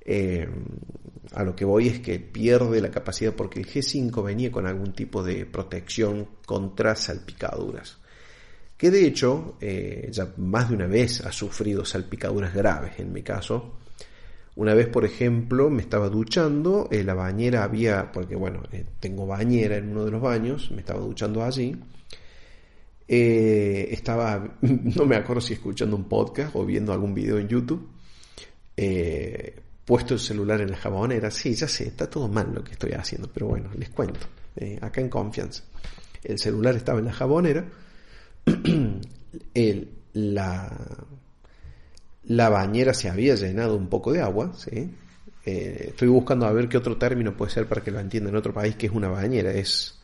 Eh, 0.00 0.48
a 1.34 1.44
lo 1.44 1.54
que 1.54 1.64
voy 1.64 1.86
es 1.86 2.00
que 2.00 2.18
pierde 2.18 2.80
la 2.80 2.90
capacidad 2.90 3.32
porque 3.32 3.60
el 3.60 3.68
G5 3.68 4.24
venía 4.24 4.50
con 4.50 4.66
algún 4.66 4.92
tipo 4.92 5.22
de 5.22 5.46
protección 5.46 6.26
contra 6.44 6.96
salpicaduras 6.96 7.99
que 8.80 8.90
de 8.90 9.06
hecho 9.06 9.56
eh, 9.60 10.08
ya 10.10 10.32
más 10.38 10.70
de 10.70 10.76
una 10.76 10.86
vez 10.86 11.20
ha 11.20 11.30
sufrido 11.32 11.84
salpicaduras 11.84 12.54
graves 12.54 12.98
en 12.98 13.12
mi 13.12 13.22
caso. 13.22 13.74
Una 14.56 14.74
vez, 14.74 14.88
por 14.88 15.04
ejemplo, 15.04 15.70
me 15.70 15.82
estaba 15.82 16.08
duchando, 16.08 16.88
en 16.90 17.06
la 17.06 17.14
bañera 17.14 17.62
había, 17.62 18.10
porque 18.10 18.34
bueno, 18.34 18.62
tengo 18.98 19.26
bañera 19.26 19.76
en 19.76 19.90
uno 19.90 20.04
de 20.04 20.10
los 20.10 20.20
baños, 20.20 20.70
me 20.72 20.78
estaba 20.78 21.00
duchando 21.00 21.44
allí. 21.44 21.76
estaba, 23.06 24.56
no 24.60 25.06
me 25.06 25.16
acuerdo 25.16 25.40
si 25.40 25.54
escuchando 25.54 25.96
un 25.96 26.04
podcast 26.08 26.56
o 26.56 26.64
viendo 26.64 26.92
algún 26.92 27.14
video 27.14 27.38
en 27.38 27.48
YouTube 27.48 27.88
puesto 29.90 30.14
el 30.14 30.20
celular 30.20 30.60
en 30.60 30.70
la 30.70 30.76
jabonera. 30.76 31.32
Sí, 31.32 31.52
ya 31.52 31.66
sé, 31.66 31.88
está 31.88 32.08
todo 32.08 32.28
mal 32.28 32.52
lo 32.54 32.62
que 32.62 32.70
estoy 32.70 32.92
haciendo, 32.92 33.28
pero 33.28 33.48
bueno, 33.48 33.70
les 33.76 33.90
cuento, 33.90 34.20
eh, 34.54 34.78
acá 34.80 35.00
en 35.00 35.08
confianza. 35.08 35.64
El 36.22 36.38
celular 36.38 36.76
estaba 36.76 37.00
en 37.00 37.06
la 37.06 37.12
jabonera, 37.12 37.64
la, 40.12 40.76
la 42.24 42.48
bañera 42.48 42.94
se 42.94 43.08
había 43.08 43.34
llenado 43.34 43.76
un 43.76 43.88
poco 43.88 44.12
de 44.12 44.20
agua, 44.20 44.52
¿sí? 44.56 44.90
Eh, 45.44 45.86
estoy 45.88 46.08
buscando 46.08 46.46
a 46.46 46.52
ver 46.52 46.68
qué 46.68 46.76
otro 46.76 46.96
término 46.96 47.36
puede 47.36 47.50
ser 47.50 47.66
para 47.66 47.82
que 47.82 47.90
lo 47.90 47.98
entienda 47.98 48.30
en 48.30 48.36
otro 48.36 48.52
país, 48.52 48.76
que 48.76 48.86
es 48.86 48.92
una 48.92 49.08
bañera, 49.08 49.52
es... 49.52 49.96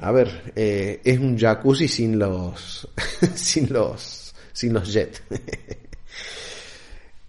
A 0.00 0.10
ver, 0.10 0.52
eh, 0.56 1.00
es 1.04 1.18
un 1.18 1.38
jacuzzi 1.38 1.86
sin 1.86 2.18
los... 2.18 2.88
sin 3.34 3.72
los... 3.72 4.34
sin 4.52 4.72
los 4.72 4.92
jets. 4.92 5.22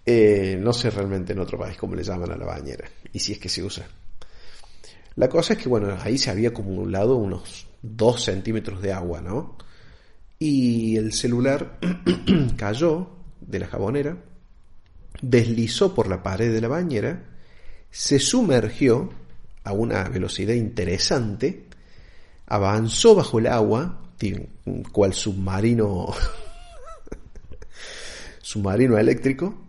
Eh, 0.08 0.56
no 0.60 0.72
sé 0.72 0.88
realmente 0.90 1.32
en 1.32 1.40
otro 1.40 1.58
país 1.58 1.76
cómo 1.76 1.96
le 1.96 2.04
llaman 2.04 2.30
a 2.30 2.36
la 2.36 2.46
bañera 2.46 2.88
y 3.12 3.18
si 3.18 3.32
es 3.32 3.40
que 3.40 3.48
se 3.48 3.64
usa. 3.64 3.88
La 5.16 5.28
cosa 5.28 5.54
es 5.54 5.58
que, 5.58 5.68
bueno, 5.68 5.98
ahí 6.00 6.16
se 6.16 6.30
había 6.30 6.50
acumulado 6.50 7.16
unos 7.16 7.65
2 7.82 8.22
centímetros 8.22 8.82
de 8.82 8.92
agua, 8.92 9.20
¿no? 9.20 9.56
Y 10.38 10.96
el 10.96 11.12
celular 11.12 11.78
cayó 12.56 13.10
de 13.40 13.58
la 13.58 13.66
jabonera, 13.66 14.16
deslizó 15.22 15.94
por 15.94 16.08
la 16.08 16.22
pared 16.22 16.52
de 16.52 16.60
la 16.60 16.68
bañera, 16.68 17.24
se 17.90 18.18
sumergió 18.18 19.10
a 19.64 19.72
una 19.72 20.04
velocidad 20.04 20.54
interesante, 20.54 21.66
avanzó 22.46 23.14
bajo 23.14 23.38
el 23.38 23.46
agua, 23.46 24.02
cual 24.92 25.12
submarino 25.12 26.06
submarino 28.40 28.96
eléctrico, 28.96 29.66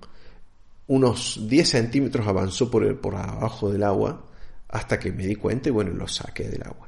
unos 0.87 1.47
10 1.47 1.69
centímetros 1.69 2.27
avanzó 2.27 2.69
por, 2.69 3.01
por 3.01 3.15
abajo 3.15 3.71
del 3.71 3.83
agua 3.83 4.25
hasta 4.69 4.99
que 4.99 5.11
me 5.11 5.25
di 5.25 5.35
cuenta 5.35 5.69
y 5.69 5.71
bueno, 5.71 5.91
lo 5.91 6.07
saqué 6.07 6.47
del 6.47 6.63
agua. 6.63 6.86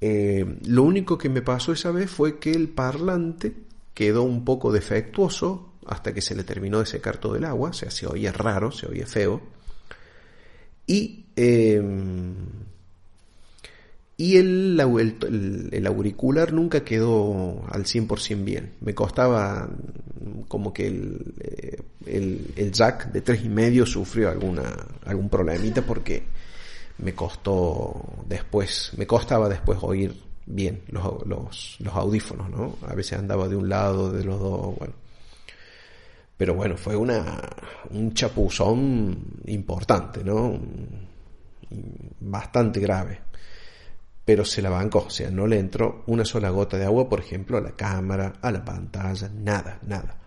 Eh, 0.00 0.58
lo 0.66 0.82
único 0.84 1.18
que 1.18 1.28
me 1.28 1.42
pasó 1.42 1.72
esa 1.72 1.90
vez 1.90 2.10
fue 2.10 2.38
que 2.38 2.52
el 2.52 2.68
parlante 2.68 3.52
quedó 3.94 4.22
un 4.22 4.44
poco 4.44 4.72
defectuoso 4.72 5.72
hasta 5.86 6.14
que 6.14 6.20
se 6.20 6.34
le 6.34 6.44
terminó 6.44 6.80
de 6.80 6.86
secar 6.86 7.16
todo 7.16 7.36
el 7.36 7.44
agua, 7.44 7.70
o 7.70 7.72
sea, 7.72 7.90
se 7.90 8.06
oía 8.06 8.32
raro, 8.32 8.70
se 8.70 8.86
oía 8.86 9.06
feo. 9.06 9.40
Y 10.86 11.26
eh, 11.36 11.82
y 14.20 14.36
el, 14.36 14.80
el, 15.70 15.86
auricular 15.86 16.52
nunca 16.52 16.82
quedó 16.82 17.64
al 17.70 17.84
100% 17.84 18.44
bien. 18.44 18.72
Me 18.80 18.92
costaba 18.92 19.70
como 20.48 20.72
que 20.72 20.88
el, 20.88 21.34
eh, 21.38 21.80
el, 22.56 22.72
jack 22.72 23.12
de 23.12 23.20
tres 23.20 23.44
y 23.44 23.48
medio 23.48 23.86
sufrió 23.86 24.28
alguna, 24.28 24.64
algún 25.06 25.28
problemita 25.28 25.82
porque 25.82 26.24
me 26.98 27.14
costó 27.14 28.00
después, 28.26 28.92
me 28.96 29.06
costaba 29.06 29.48
después 29.48 29.78
oír 29.82 30.14
bien 30.46 30.82
los, 30.88 31.26
los, 31.26 31.78
audífonos, 31.92 32.50
¿no? 32.50 32.76
A 32.86 32.94
veces 32.94 33.18
andaba 33.18 33.48
de 33.48 33.56
un 33.56 33.68
lado, 33.68 34.10
de 34.10 34.24
los 34.24 34.40
dos, 34.40 34.76
bueno. 34.76 34.94
Pero 36.36 36.54
bueno, 36.54 36.76
fue 36.76 36.94
una, 36.94 37.40
un 37.90 38.14
chapuzón 38.14 39.18
importante, 39.46 40.22
¿no? 40.22 40.58
Bastante 42.20 42.80
grave 42.80 43.28
pero 44.28 44.44
se 44.44 44.60
la 44.60 44.68
bancó, 44.68 45.04
o 45.06 45.10
sea, 45.10 45.30
no 45.30 45.46
le 45.46 45.58
entró 45.58 46.04
una 46.08 46.22
sola 46.22 46.50
gota 46.50 46.76
de 46.76 46.84
agua, 46.84 47.08
por 47.08 47.18
ejemplo, 47.18 47.56
a 47.56 47.62
la 47.62 47.70
cámara, 47.70 48.34
a 48.42 48.50
la 48.50 48.62
pantalla, 48.62 49.30
nada, 49.34 49.78
nada. 49.86 50.18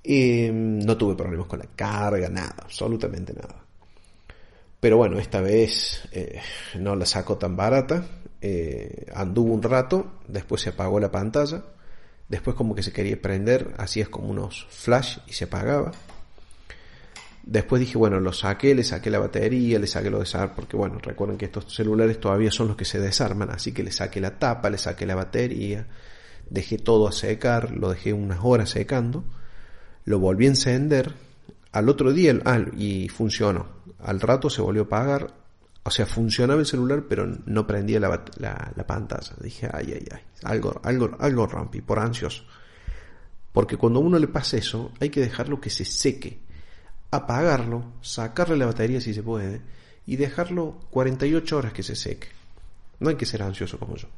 Y 0.00 0.48
mm, 0.48 0.78
no 0.86 0.96
tuve 0.96 1.16
problemas 1.16 1.48
con 1.48 1.58
la 1.58 1.66
carga, 1.74 2.28
nada, 2.28 2.54
absolutamente 2.62 3.32
nada. 3.32 3.61
Pero 4.82 4.96
bueno, 4.96 5.20
esta 5.20 5.40
vez 5.40 6.02
eh, 6.10 6.40
no 6.76 6.96
la 6.96 7.06
saco 7.06 7.38
tan 7.38 7.56
barata, 7.56 8.04
eh, 8.40 9.06
anduvo 9.14 9.54
un 9.54 9.62
rato, 9.62 10.14
después 10.26 10.60
se 10.60 10.70
apagó 10.70 10.98
la 10.98 11.12
pantalla, 11.12 11.62
después 12.28 12.56
como 12.56 12.74
que 12.74 12.82
se 12.82 12.92
quería 12.92 13.22
prender, 13.22 13.74
así 13.78 14.00
es 14.00 14.08
como 14.08 14.28
unos 14.28 14.66
flash 14.70 15.18
y 15.28 15.34
se 15.34 15.44
apagaba. 15.44 15.92
Después 17.44 17.78
dije, 17.78 17.96
bueno, 17.96 18.18
lo 18.18 18.32
saqué, 18.32 18.74
le 18.74 18.82
saqué 18.82 19.08
la 19.08 19.20
batería, 19.20 19.78
le 19.78 19.86
saqué 19.86 20.10
lo 20.10 20.18
desarmar, 20.18 20.56
porque 20.56 20.76
bueno, 20.76 20.98
recuerden 20.98 21.38
que 21.38 21.44
estos 21.44 21.72
celulares 21.72 22.18
todavía 22.18 22.50
son 22.50 22.66
los 22.66 22.76
que 22.76 22.84
se 22.84 22.98
desarman, 22.98 23.50
así 23.50 23.70
que 23.70 23.84
le 23.84 23.92
saqué 23.92 24.20
la 24.20 24.40
tapa, 24.40 24.68
le 24.68 24.78
saqué 24.78 25.06
la 25.06 25.14
batería, 25.14 25.86
dejé 26.50 26.78
todo 26.78 27.06
a 27.06 27.12
secar, 27.12 27.70
lo 27.70 27.88
dejé 27.88 28.14
unas 28.14 28.40
horas 28.42 28.70
secando, 28.70 29.22
lo 30.04 30.18
volví 30.18 30.46
a 30.46 30.48
encender, 30.48 31.12
al 31.70 31.88
otro 31.88 32.12
día, 32.12 32.38
ah, 32.44 32.60
y 32.76 33.08
funcionó, 33.08 33.66
al 34.04 34.20
rato 34.20 34.50
se 34.50 34.62
volvió 34.62 34.82
a 34.82 34.86
apagar, 34.86 35.34
o 35.82 35.90
sea, 35.90 36.06
funcionaba 36.06 36.60
el 36.60 36.66
celular, 36.66 37.04
pero 37.08 37.26
no 37.46 37.66
prendía 37.66 37.98
la, 37.98 38.24
la, 38.38 38.86
pantalla. 38.86 39.34
Dije, 39.40 39.68
ay, 39.72 39.92
ay, 39.94 40.06
ay, 40.12 40.20
algo, 40.44 40.80
algo, 40.84 41.16
algo 41.18 41.46
rompí, 41.46 41.80
por 41.80 41.98
ansioso. 41.98 42.44
Porque 43.52 43.76
cuando 43.76 43.98
a 43.98 44.02
uno 44.02 44.18
le 44.18 44.28
pasa 44.28 44.56
eso, 44.56 44.92
hay 45.00 45.10
que 45.10 45.20
dejarlo 45.20 45.60
que 45.60 45.70
se 45.70 45.84
seque 45.84 46.40
apagarlo, 47.12 47.92
sacarle 48.00 48.56
la 48.56 48.66
batería 48.66 49.00
si 49.00 49.14
se 49.14 49.22
puede 49.22 49.60
y 50.06 50.16
dejarlo 50.16 50.80
48 50.90 51.56
horas 51.56 51.72
que 51.72 51.82
se 51.82 51.94
seque. 51.94 52.28
No 52.98 53.10
hay 53.10 53.16
que 53.16 53.26
ser 53.26 53.42
ansioso 53.42 53.78
como 53.78 53.96
yo. 53.96 54.08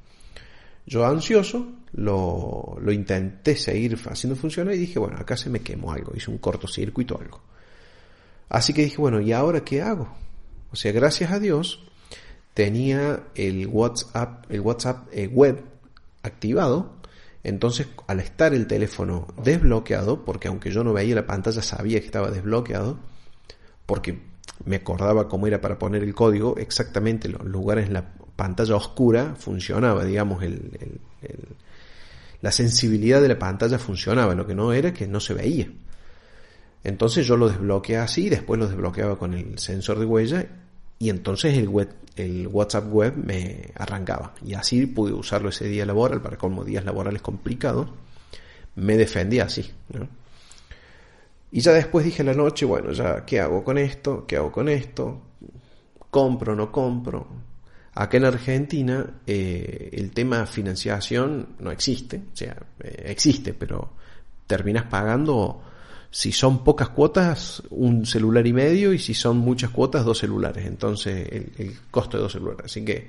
Yo 0.87 1.05
ansioso 1.05 1.73
lo, 1.93 2.77
lo 2.81 2.93
intenté 2.93 3.57
seguir 3.57 3.99
haciendo 4.09 4.37
funcionar 4.37 4.75
y 4.75 4.79
dije, 4.79 4.99
bueno, 4.99 5.17
acá 5.19 5.37
se 5.37 5.51
me 5.51 5.61
quemó 5.61 5.93
algo, 5.93 6.13
hice 6.15 6.31
un 6.31 6.39
cortocircuito 6.39 7.17
o 7.17 7.21
algo. 7.21 7.43
Así 8.49 8.73
que 8.73 8.85
dije, 8.85 8.99
bueno, 8.99 9.21
¿y 9.21 9.33
ahora 9.33 9.65
qué 9.65 9.83
hago? 9.83 10.09
O 10.73 10.77
sea, 10.77 10.93
gracias 10.93 11.33
a 11.33 11.39
Dios 11.39 11.85
tenía 12.53 13.25
el 13.35 13.67
WhatsApp, 13.67 14.45
el 14.51 14.61
WhatsApp 14.61 15.09
eh, 15.13 15.27
web 15.27 15.65
activado 16.23 16.95
entonces, 17.45 17.89
al 18.07 18.21
estar 18.21 18.55
el 18.55 18.67
teléfono 18.67 19.29
desbloqueado, 19.43 20.25
porque 20.25 20.49
aunque 20.49 20.71
yo 20.71 20.83
no 20.83 20.95
veía 20.95 21.15
la 21.15 21.27
pantalla, 21.27 21.61
sabía 21.61 22.01
que 22.01 22.07
estaba 22.07 22.31
desbloqueado, 22.31 22.99
porque 23.85 24.19
me 24.65 24.77
acordaba 24.77 25.29
cómo 25.29 25.47
era 25.47 25.61
para 25.61 25.79
poner 25.79 26.03
el 26.03 26.15
código, 26.15 26.57
exactamente 26.57 27.29
los 27.29 27.45
lugares 27.45 27.87
en 27.87 27.93
la 27.93 28.15
pantalla 28.35 28.75
oscura 28.75 29.35
funcionaba, 29.39 30.05
digamos, 30.07 30.43
el, 30.43 31.01
la 32.41 32.51
sensibilidad 32.51 33.21
de 33.21 33.29
la 33.29 33.39
pantalla 33.39 33.79
funcionaba, 33.79 34.35
lo 34.35 34.47
que 34.47 34.55
no 34.55 34.73
era 34.73 34.95
que 34.95 35.07
no 35.07 35.21
se 35.21 35.35
veía. 35.35 35.69
Entonces 36.85 37.27
yo 37.27 37.37
lo 37.39 37.49
desbloqueé 37.49 37.97
así, 37.97 38.29
después 38.29 38.61
lo 38.61 38.69
desbloqueaba 38.69 39.19
con 39.19 39.33
el 39.33 39.59
sensor 39.59 39.99
de 39.99 40.05
huella 40.05 40.47
y 40.99 41.09
entonces 41.09 41.57
el, 41.57 41.69
web, 41.69 41.89
el 42.15 42.47
WhatsApp 42.47 42.93
web 42.93 43.15
me 43.17 43.73
arrancaba. 43.75 44.35
Y 44.45 44.53
así 44.53 44.87
pude 44.87 45.15
usarlo 45.15 45.49
ese 45.49 45.67
día 45.67 45.87
laboral, 45.87 46.21
para 46.21 46.37
como 46.37 46.63
días 46.63 46.85
laborales 46.85 47.23
complicados, 47.23 47.89
me 48.77 48.99
defendía 48.99 49.45
así. 49.45 49.71
Y 51.51 51.61
ya 51.61 51.73
después 51.73 52.05
dije 52.05 52.23
la 52.23 52.35
noche, 52.35 52.67
bueno, 52.67 52.93
ya, 52.93 53.25
¿qué 53.25 53.41
hago 53.41 53.65
con 53.65 53.79
esto? 53.79 54.27
¿Qué 54.27 54.37
hago 54.37 54.53
con 54.53 54.69
esto? 54.69 55.23
¿Compro 56.11 56.55
no 56.55 56.71
compro? 56.71 57.27
Acá 57.95 58.17
en 58.19 58.25
Argentina 58.25 59.21
eh, 59.27 59.91
el 59.93 60.11
tema 60.11 60.47
financiación 60.47 61.57
no 61.61 61.71
existe, 61.71 62.23
o 62.33 62.37
sea, 62.37 62.57
eh, 62.81 63.05
existe, 63.07 63.55
pero 63.55 63.93
terminas 64.47 64.85
pagando 64.85 65.63
si 66.15 66.31
son 66.31 66.63
pocas 66.63 66.91
cuotas, 66.91 67.61
un 67.71 68.07
celular 68.07 68.47
y 68.47 68.53
medio, 68.53 68.93
y 68.93 69.01
si 69.01 69.15
son 69.15 69.39
muchas 69.39 69.71
cuotas, 69.71 70.05
dos 70.05 70.19
celulares. 70.19 70.65
Entonces, 70.65 71.29
el, 71.29 71.77
costo 71.91 72.17
de 72.17 72.23
dos 72.23 72.33
celulares. 72.33 72.67
Así 72.67 72.85
que 72.85 73.09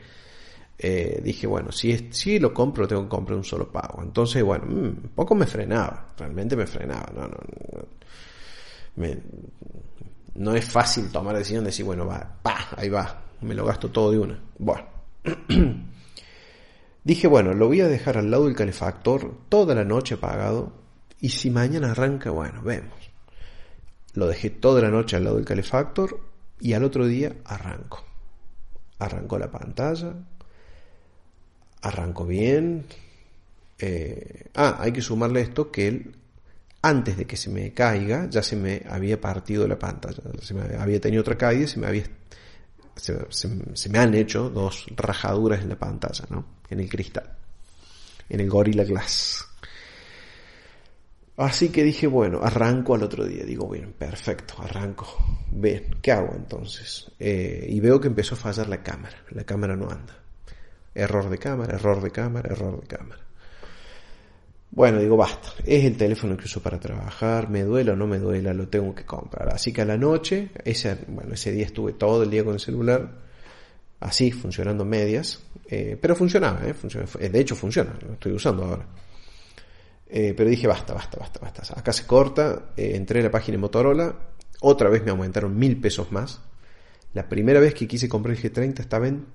eh, 0.79 1.21
dije, 1.23 1.45
bueno, 1.45 1.71
si, 1.71 1.91
es, 1.91 2.05
si 2.09 2.39
lo 2.39 2.51
compro, 2.51 2.87
tengo 2.87 3.03
que 3.03 3.09
comprar 3.09 3.37
un 3.37 3.43
solo 3.43 3.71
pago. 3.71 4.01
Entonces, 4.01 4.41
bueno, 4.43 4.65
mm, 4.65 5.09
poco 5.13 5.35
me 5.35 5.45
frenaba, 5.45 6.15
realmente 6.17 6.55
me 6.55 6.65
frenaba. 6.65 7.05
No, 7.13 7.27
no, 7.27 7.37
no, 8.95 9.15
no 10.33 10.55
es 10.55 10.65
fácil 10.65 11.11
tomar 11.11 11.33
la 11.33 11.39
decisión 11.39 11.63
de 11.63 11.69
decir, 11.69 11.85
bueno, 11.85 12.07
va, 12.07 12.39
pa, 12.41 12.69
ahí 12.75 12.89
va, 12.89 13.21
me 13.41 13.53
lo 13.53 13.65
gasto 13.65 13.91
todo 13.91 14.09
de 14.09 14.17
una. 14.17 14.41
Bueno. 14.57 14.83
Dije, 17.03 17.27
bueno, 17.27 17.53
lo 17.53 17.67
voy 17.67 17.81
a 17.81 17.87
dejar 17.87 18.17
al 18.17 18.31
lado 18.31 18.45
del 18.45 18.55
calefactor 18.55 19.41
toda 19.47 19.75
la 19.75 19.85
noche 19.85 20.15
apagado 20.15 20.84
y 21.21 21.29
si 21.29 21.49
mañana 21.49 21.91
arranca, 21.91 22.29
bueno, 22.31 22.61
vemos. 22.61 23.11
Lo 24.13 24.27
dejé 24.27 24.49
toda 24.49 24.81
la 24.81 24.89
noche 24.89 25.15
al 25.15 25.25
lado 25.25 25.35
del 25.37 25.45
calefactor 25.45 26.19
y 26.59 26.73
al 26.73 26.83
otro 26.83 27.05
día 27.05 27.35
arranco. 27.45 28.03
Arrancó 28.99 29.37
la 29.37 29.51
pantalla, 29.51 30.13
arrancó 31.81 32.25
bien. 32.25 32.85
Eh, 33.77 34.49
ah, 34.55 34.77
hay 34.79 34.93
que 34.93 35.01
sumarle 35.01 35.41
esto 35.41 35.69
que 35.69 35.87
él 35.87 36.15
antes 36.81 37.17
de 37.17 37.25
que 37.25 37.35
se 37.35 37.49
me 37.49 37.73
caiga, 37.73 38.29
ya 38.29 38.43
se 38.43 38.55
me 38.55 38.83
había 38.87 39.19
partido 39.19 39.67
la 39.67 39.77
pantalla, 39.77 40.21
se 40.39 40.53
me 40.53 40.75
había 40.77 41.01
tenido 41.01 41.21
otra 41.21 41.35
caída 41.35 41.63
y 41.63 41.67
se 41.67 41.79
me 41.79 41.87
había 41.87 42.03
se, 42.95 43.89
me 43.89 43.99
han 43.99 44.13
hecho 44.13 44.49
dos 44.49 44.85
rajaduras 44.95 45.61
en 45.61 45.69
la 45.69 45.79
pantalla, 45.79 46.25
¿no? 46.29 46.45
En 46.69 46.79
el 46.79 46.89
cristal, 46.89 47.29
en 48.29 48.39
el 48.39 48.49
Gorilla 48.49 48.83
Glass. 48.83 49.45
Así 51.37 51.69
que 51.69 51.83
dije, 51.83 52.07
bueno, 52.07 52.39
arranco 52.41 52.95
al 52.95 53.03
otro 53.03 53.25
día. 53.25 53.43
Digo, 53.43 53.67
bien, 53.67 53.93
perfecto, 53.93 54.55
arranco. 54.59 55.05
Bien, 55.51 55.97
¿qué 56.01 56.11
hago 56.11 56.33
entonces? 56.33 57.11
Eh, 57.19 57.67
y 57.69 57.79
veo 57.81 57.99
que 57.99 58.07
empezó 58.07 58.35
a 58.35 58.37
fallar 58.37 58.69
la 58.69 58.81
cámara. 58.81 59.17
La 59.31 59.43
cámara 59.43 59.75
no 59.75 59.89
anda. 59.89 60.17
Error 60.93 61.29
de 61.29 61.37
cámara, 61.37 61.75
error 61.75 62.01
de 62.01 62.11
cámara, 62.11 62.49
error 62.49 62.79
de 62.79 62.87
cámara. 62.87 63.21
Bueno, 64.71 64.99
digo, 64.99 65.17
basta. 65.17 65.49
Es 65.65 65.83
el 65.83 65.97
teléfono 65.97 66.37
que 66.37 66.45
uso 66.45 66.61
para 66.61 66.79
trabajar. 66.79 67.49
Me 67.49 67.63
duela 67.63 67.93
o 67.93 67.95
no 67.97 68.07
me 68.07 68.19
duela, 68.19 68.53
lo 68.53 68.69
tengo 68.69 68.95
que 68.95 69.05
comprar. 69.05 69.49
Así 69.49 69.73
que 69.73 69.81
a 69.81 69.85
la 69.85 69.97
noche, 69.97 70.51
ese, 70.63 70.97
bueno, 71.07 71.33
ese 71.33 71.51
día 71.51 71.65
estuve 71.65 71.93
todo 71.93 72.23
el 72.23 72.29
día 72.29 72.45
con 72.45 72.53
el 72.53 72.59
celular. 72.61 73.09
Así, 73.99 74.31
funcionando 74.31 74.85
medias. 74.85 75.41
Eh, 75.67 75.97
pero 75.99 76.15
funcionaba, 76.15 76.61
¿eh? 76.65 76.75
¿eh? 77.19 77.29
De 77.29 77.39
hecho, 77.39 77.55
funciona. 77.55 77.97
Lo 78.05 78.13
estoy 78.13 78.33
usando 78.33 78.63
ahora. 78.63 78.85
Eh, 80.07 80.33
pero 80.35 80.49
dije, 80.49 80.67
basta, 80.67 80.93
basta, 80.93 81.17
basta, 81.19 81.39
basta. 81.39 81.79
Acá 81.79 81.91
se 81.91 82.05
corta, 82.05 82.73
eh, 82.77 82.91
entré 82.95 83.21
a 83.21 83.23
la 83.23 83.31
página 83.31 83.57
Motorola, 83.57 84.15
otra 84.61 84.89
vez 84.89 85.03
me 85.03 85.11
aumentaron 85.11 85.57
mil 85.57 85.79
pesos 85.79 86.11
más. 86.11 86.41
La 87.13 87.27
primera 87.29 87.59
vez 87.59 87.73
que 87.73 87.87
quise 87.87 88.07
comprar 88.09 88.35
el 88.35 88.41
G30 88.41 88.79
estaba 88.79 89.07
en 89.07 89.25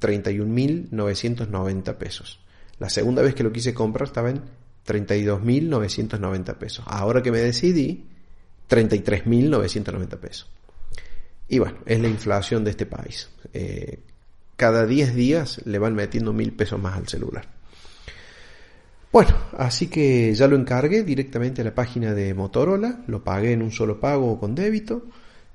31.990 0.00 1.96
pesos. 1.96 2.40
La 2.78 2.88
segunda 2.88 3.22
vez 3.22 3.34
que 3.34 3.42
lo 3.42 3.52
quise 3.52 3.74
comprar 3.74 4.08
estaba 4.08 4.30
en 4.30 4.42
32.990 4.86 6.56
pesos. 6.56 6.84
Ahora 6.88 7.22
que 7.22 7.30
me 7.30 7.38
decidí, 7.38 8.06
33.990 8.68 10.18
pesos. 10.18 10.50
Y 11.48 11.58
bueno, 11.58 11.78
es 11.84 12.00
la 12.00 12.08
inflación 12.08 12.64
de 12.64 12.70
este 12.70 12.86
país. 12.86 13.28
Eh, 13.52 13.98
cada 14.56 14.86
10 14.86 15.14
días 15.14 15.60
le 15.66 15.78
van 15.78 15.94
metiendo 15.94 16.32
mil 16.32 16.52
pesos 16.52 16.80
más 16.80 16.96
al 16.96 17.08
celular. 17.08 17.59
Bueno, 19.12 19.30
así 19.58 19.88
que 19.88 20.32
ya 20.34 20.46
lo 20.46 20.54
encargué 20.54 21.02
directamente 21.02 21.62
a 21.62 21.64
la 21.64 21.74
página 21.74 22.14
de 22.14 22.32
Motorola, 22.32 23.02
lo 23.08 23.24
pagué 23.24 23.52
en 23.52 23.62
un 23.62 23.72
solo 23.72 23.98
pago 23.98 24.38
con 24.38 24.54
débito 24.54 25.08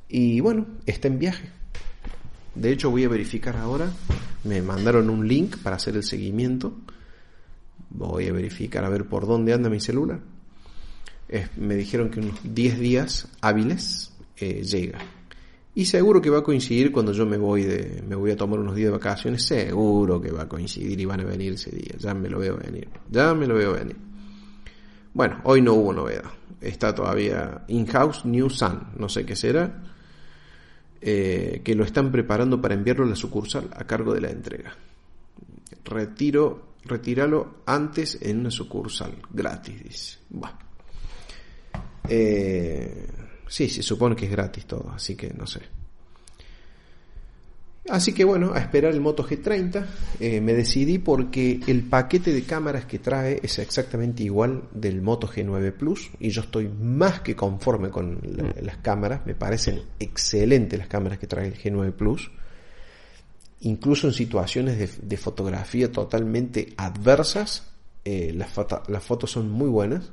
y 0.10 0.42
bueno, 0.42 0.66
está 0.86 1.08
en 1.08 1.20
viaje. 1.20 1.50
De 2.54 2.72
hecho 2.72 2.92
voy 2.92 3.06
a 3.06 3.10
verificar 3.10 3.56
ahora, 3.56 3.90
me 4.44 4.62
mandaron 4.62 5.10
un 5.10 5.26
link 5.26 5.58
para 5.64 5.78
hacer 5.78 5.96
el 5.96 6.04
seguimiento, 6.04 6.76
voy 7.92 8.28
a 8.28 8.34
verificar 8.34 8.84
a 8.84 8.90
ver 8.90 9.06
por 9.06 9.26
dónde 9.26 9.54
anda 9.54 9.70
mi 9.70 9.80
celular. 9.80 10.20
me 11.56 11.76
dijeron 11.76 12.10
que 12.10 12.20
unos 12.20 12.40
10 12.44 12.80
días 12.80 13.30
hábiles 13.40 14.12
eh, 14.36 14.64
llega. 14.64 15.00
Y 15.78 15.86
seguro 15.86 16.22
que 16.22 16.30
va 16.30 16.40
a 16.40 16.44
coincidir 16.44 16.90
cuando 16.90 17.12
yo 17.12 17.26
me 17.26 17.36
voy 17.36 17.64
de, 17.64 18.02
me 18.08 18.16
voy 18.16 18.32
a 18.32 18.38
tomar 18.38 18.60
unos 18.60 18.76
días 18.76 18.88
de 18.88 18.92
vacaciones, 18.94 19.44
seguro 19.44 20.22
que 20.22 20.32
va 20.32 20.44
a 20.44 20.48
coincidir 20.48 20.98
y 21.02 21.04
van 21.04 21.20
a 21.20 21.26
venir 21.26 21.54
ese 21.54 21.70
día, 21.70 21.96
ya 21.98 22.14
me 22.14 22.30
lo 22.30 22.40
veo 22.40 22.56
venir, 22.56 22.88
ya 23.12 23.34
me 23.34 23.46
lo 23.46 23.56
veo 23.56 23.74
venir. 23.74 23.98
Bueno, 25.14 25.42
hoy 25.44 25.62
no 25.62 25.74
hubo 25.74 25.92
novedad, 25.92 26.32
está 26.62 26.96
todavía 26.96 27.66
in-house 27.68 28.24
New 28.24 28.50
Sun, 28.50 28.88
no 28.98 29.10
sé 29.10 29.26
qué 29.26 29.36
será, 29.36 29.84
eh, 31.02 31.62
que 31.62 31.76
lo 31.76 31.84
están 31.84 32.10
preparando 32.10 32.62
para 32.62 32.74
enviarlo 32.74 33.04
a 33.04 33.10
la 33.10 33.16
sucursal 33.18 33.70
a 33.76 33.84
cargo 33.84 34.14
de 34.14 34.22
la 34.22 34.30
entrega. 34.30 34.78
Retiro, 35.84 36.76
retíralo 36.86 37.58
antes 37.66 38.18
en 38.22 38.40
una 38.40 38.52
sucursal, 38.52 39.14
gratis, 39.30 39.84
dice. 39.84 40.18
Bueno. 40.30 40.58
Eh, 42.08 43.08
Sí, 43.56 43.70
se 43.70 43.84
supone 43.84 44.18
que 44.18 44.26
es 44.26 44.32
gratis 44.32 44.66
todo, 44.66 44.92
así 44.94 45.16
que 45.16 45.34
no 45.34 45.48
sé. 45.48 45.62
Así 47.88 48.12
que 48.12 48.26
bueno, 48.26 48.52
a 48.54 48.60
esperar 48.60 48.92
el 48.92 49.00
Moto 49.00 49.26
G30. 49.26 49.86
Eh, 50.20 50.42
me 50.42 50.52
decidí 50.54 51.00
porque 51.00 51.62
el 51.66 51.84
paquete 51.84 52.34
de 52.34 52.44
cámaras 52.44 52.84
que 52.84 53.00
trae 53.00 53.40
es 53.42 53.58
exactamente 53.60 54.24
igual 54.24 54.64
del 54.74 55.02
Moto 55.02 55.30
G9 55.30 55.72
Plus 55.72 56.12
y 56.20 56.32
yo 56.32 56.42
estoy 56.42 56.68
más 56.68 57.22
que 57.22 57.34
conforme 57.34 57.92
con 57.92 58.20
las 58.62 58.76
cámaras. 58.80 59.26
Me 59.26 59.36
parecen 59.36 59.84
excelentes 60.00 60.78
las 60.78 60.90
cámaras 60.90 61.18
que 61.18 61.28
trae 61.28 61.48
el 61.48 61.58
G9 61.58 61.94
Plus. 61.94 62.32
Incluso 63.62 64.08
en 64.08 64.14
situaciones 64.14 65.00
de, 65.02 65.16
fotografía 65.16 65.90
totalmente 65.90 66.74
adversas, 66.76 67.72
eh, 68.04 68.34
las, 68.36 68.50
las 68.90 69.02
fotos 69.02 69.32
son 69.32 69.50
muy 69.50 69.70
buenas 69.70 70.12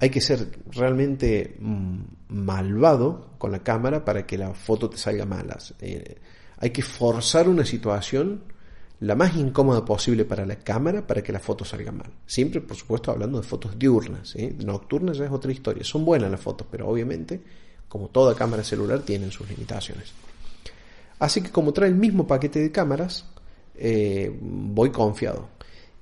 hay 0.00 0.10
que 0.10 0.20
ser 0.20 0.58
realmente 0.72 1.56
mm, 1.60 2.00
malvado 2.28 3.32
con 3.38 3.52
la 3.52 3.60
cámara 3.60 4.04
para 4.04 4.26
que 4.26 4.38
la 4.38 4.54
foto 4.54 4.88
te 4.88 4.96
salga 4.96 5.26
mala. 5.26 5.58
Eh, 5.78 6.16
hay 6.58 6.70
que 6.70 6.82
forzar 6.82 7.48
una 7.48 7.64
situación 7.64 8.44
la 9.00 9.14
más 9.14 9.34
incómoda 9.36 9.84
posible 9.84 10.24
para 10.24 10.44
la 10.44 10.56
cámara 10.56 11.06
para 11.06 11.22
que 11.22 11.32
la 11.32 11.40
foto 11.40 11.64
salga 11.64 11.90
mal. 11.90 12.10
Siempre, 12.26 12.60
por 12.60 12.76
supuesto, 12.76 13.10
hablando 13.10 13.40
de 13.40 13.46
fotos 13.46 13.78
diurnas. 13.78 14.34
Nocturnas 14.64 15.16
ya 15.16 15.24
es 15.24 15.32
otra 15.32 15.52
historia. 15.52 15.84
Son 15.84 16.04
buenas 16.04 16.30
las 16.30 16.40
fotos, 16.40 16.66
pero 16.70 16.86
obviamente, 16.86 17.40
como 17.88 18.08
toda 18.08 18.34
cámara 18.34 18.62
celular, 18.62 19.00
tienen 19.00 19.30
sus 19.30 19.48
limitaciones. 19.48 20.12
Así 21.18 21.42
que 21.42 21.50
como 21.50 21.72
trae 21.72 21.88
el 21.88 21.94
mismo 21.94 22.26
paquete 22.26 22.60
de 22.60 22.70
cámaras, 22.70 23.26
eh, 23.74 24.34
voy 24.40 24.90
confiado. 24.90 25.48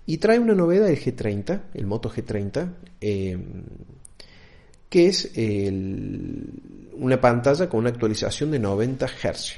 Y 0.08 0.16
trae 0.16 0.38
una 0.38 0.54
novedad 0.54 0.88
el 0.88 0.98
G30, 0.98 1.64
el 1.74 1.86
Moto 1.86 2.10
G30, 2.10 2.76
eh, 2.98 3.36
que 4.88 5.06
es 5.06 5.30
una 6.94 7.20
pantalla 7.20 7.68
con 7.68 7.80
una 7.80 7.90
actualización 7.90 8.50
de 8.50 8.58
90 8.58 9.06
Hz. 9.06 9.52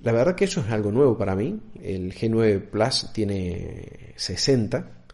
La 0.00 0.12
verdad 0.12 0.34
que 0.34 0.46
eso 0.46 0.62
es 0.62 0.70
algo 0.70 0.90
nuevo 0.90 1.18
para 1.18 1.36
mí. 1.36 1.60
El 1.78 2.14
G9 2.14 2.70
Plus 2.70 3.10
tiene 3.12 4.14
60. 4.16 5.04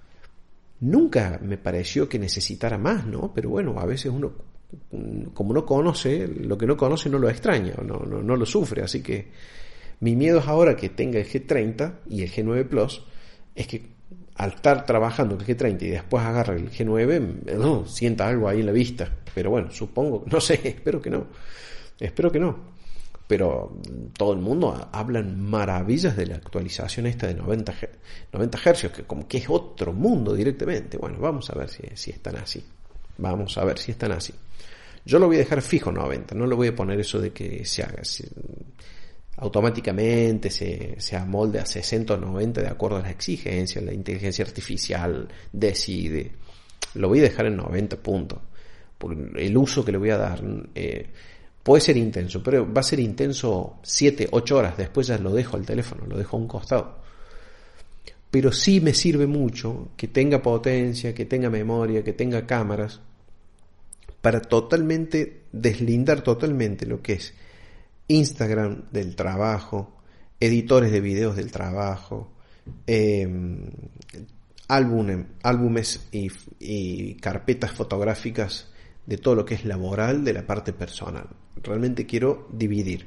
Nunca 0.78 1.40
me 1.42 1.58
pareció 1.58 2.08
que 2.08 2.20
necesitara 2.20 2.78
más, 2.78 3.04
¿no? 3.04 3.34
Pero 3.34 3.50
bueno, 3.50 3.80
a 3.80 3.84
veces 3.84 4.12
uno, 4.12 4.32
como 5.34 5.54
no 5.54 5.66
conoce, 5.66 6.28
lo 6.28 6.56
que 6.56 6.68
no 6.68 6.76
conoce 6.76 7.10
no 7.10 7.18
lo 7.18 7.28
extraña, 7.28 7.74
no, 7.84 7.98
no, 7.98 8.22
no 8.22 8.36
lo 8.36 8.46
sufre. 8.46 8.84
Así 8.84 9.02
que 9.02 9.26
mi 9.98 10.14
miedo 10.14 10.38
es 10.38 10.46
ahora 10.46 10.76
que 10.76 10.90
tenga 10.90 11.18
el 11.18 11.26
G30 11.26 11.94
y 12.10 12.22
el 12.22 12.30
G9 12.30 12.68
Plus, 12.68 13.04
es 13.52 13.66
que 13.66 13.95
al 14.36 14.50
estar 14.52 14.84
trabajando 14.84 15.34
el 15.34 15.46
G30 15.46 15.82
y 15.82 15.88
después 15.88 16.24
agarra 16.24 16.54
el 16.54 16.70
G9, 16.70 17.56
no, 17.56 17.86
sienta 17.86 18.28
algo 18.28 18.48
ahí 18.48 18.60
en 18.60 18.66
la 18.66 18.72
vista. 18.72 19.10
Pero 19.34 19.50
bueno, 19.50 19.70
supongo, 19.70 20.24
no 20.30 20.40
sé, 20.40 20.60
espero 20.64 21.00
que 21.00 21.10
no. 21.10 21.26
Espero 21.98 22.30
que 22.30 22.38
no. 22.38 22.76
Pero 23.26 23.80
todo 24.16 24.32
el 24.34 24.38
mundo 24.38 24.88
habla 24.92 25.20
maravillas 25.22 26.16
de 26.16 26.26
la 26.26 26.36
actualización 26.36 27.06
esta 27.06 27.26
de 27.26 27.34
90, 27.34 27.74
90 28.32 28.58
Hz, 28.58 28.92
que 28.92 29.02
como 29.02 29.26
que 29.26 29.38
es 29.38 29.46
otro 29.48 29.92
mundo 29.92 30.32
directamente. 30.32 30.96
Bueno, 30.96 31.18
vamos 31.18 31.50
a 31.50 31.54
ver 31.58 31.68
si, 31.68 31.82
si 31.94 32.12
están 32.12 32.36
así. 32.36 32.64
Vamos 33.18 33.58
a 33.58 33.64
ver 33.64 33.78
si 33.78 33.90
están 33.92 34.12
así. 34.12 34.32
Yo 35.04 35.18
lo 35.18 35.26
voy 35.26 35.36
a 35.36 35.38
dejar 35.40 35.62
fijo 35.62 35.90
90, 35.90 36.34
no 36.34 36.46
le 36.46 36.54
voy 36.54 36.68
a 36.68 36.74
poner 36.74 37.00
eso 37.00 37.20
de 37.20 37.32
que 37.32 37.64
se 37.64 37.82
haga 37.82 38.02
automáticamente 39.38 40.50
se, 40.50 40.96
se 40.98 41.16
amolde 41.16 41.58
a 41.58 41.66
60 41.66 42.14
o 42.14 42.16
90 42.16 42.62
de 42.62 42.68
acuerdo 42.68 42.96
a 42.96 43.02
las 43.02 43.10
exigencias, 43.10 43.84
la 43.84 43.92
inteligencia 43.92 44.44
artificial 44.44 45.28
decide. 45.52 46.32
Lo 46.94 47.08
voy 47.08 47.18
a 47.20 47.22
dejar 47.22 47.46
en 47.46 47.56
90 47.56 47.96
puntos. 47.98 48.38
Por 48.96 49.14
el 49.38 49.56
uso 49.56 49.84
que 49.84 49.92
le 49.92 49.98
voy 49.98 50.10
a 50.10 50.16
dar 50.16 50.42
eh, 50.74 51.06
puede 51.62 51.82
ser 51.82 51.98
intenso, 51.98 52.42
pero 52.42 52.72
va 52.72 52.80
a 52.80 52.84
ser 52.84 52.98
intenso 53.00 53.78
7, 53.82 54.28
8 54.30 54.56
horas. 54.56 54.76
Después 54.78 55.06
ya 55.06 55.18
lo 55.18 55.32
dejo 55.32 55.56
al 55.56 55.66
teléfono, 55.66 56.06
lo 56.06 56.16
dejo 56.16 56.36
a 56.36 56.40
un 56.40 56.48
costado. 56.48 56.98
Pero 58.30 58.52
sí 58.52 58.80
me 58.80 58.94
sirve 58.94 59.26
mucho 59.26 59.90
que 59.96 60.08
tenga 60.08 60.40
potencia, 60.40 61.14
que 61.14 61.26
tenga 61.26 61.50
memoria, 61.50 62.02
que 62.02 62.14
tenga 62.14 62.46
cámaras, 62.46 63.00
para 64.22 64.40
totalmente 64.40 65.42
deslindar 65.52 66.22
totalmente 66.22 66.86
lo 66.86 67.02
que 67.02 67.12
es 67.14 67.34
Instagram 68.08 68.84
del 68.90 69.16
trabajo, 69.16 69.96
editores 70.38 70.92
de 70.92 71.00
videos 71.00 71.36
del 71.36 71.50
trabajo, 71.50 72.32
em, 72.86 73.70
álbumes 74.68 76.08
y, 76.12 77.14
carpetas 77.14 77.72
fotográficas 77.72 78.70
de 79.06 79.18
todo 79.18 79.36
lo 79.36 79.44
que 79.44 79.54
es 79.54 79.64
laboral 79.64 80.24
de 80.24 80.32
la 80.32 80.46
parte 80.46 80.72
personal. 80.72 81.28
Realmente 81.62 82.06
quiero 82.06 82.48
dividir. 82.52 83.06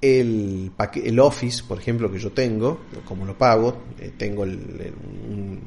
El, 0.00 0.72
el 0.94 1.20
Office, 1.20 1.62
por 1.66 1.78
ejemplo, 1.78 2.10
que 2.10 2.18
yo 2.18 2.32
tengo, 2.32 2.86
como 3.04 3.26
lo 3.26 3.36
pago, 3.36 3.82
eh, 3.98 4.12
tengo 4.16 4.42
un, 4.42 5.60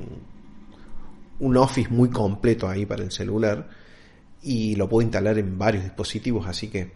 un 1.39 1.57
Office 1.57 1.89
muy 1.89 2.09
completo 2.09 2.67
ahí 2.67 2.85
para 2.85 3.03
el 3.03 3.11
celular 3.11 3.69
y 4.41 4.75
lo 4.75 4.89
puedo 4.89 5.03
instalar 5.03 5.37
en 5.37 5.57
varios 5.57 5.83
dispositivos, 5.83 6.47
así 6.47 6.67
que 6.69 6.91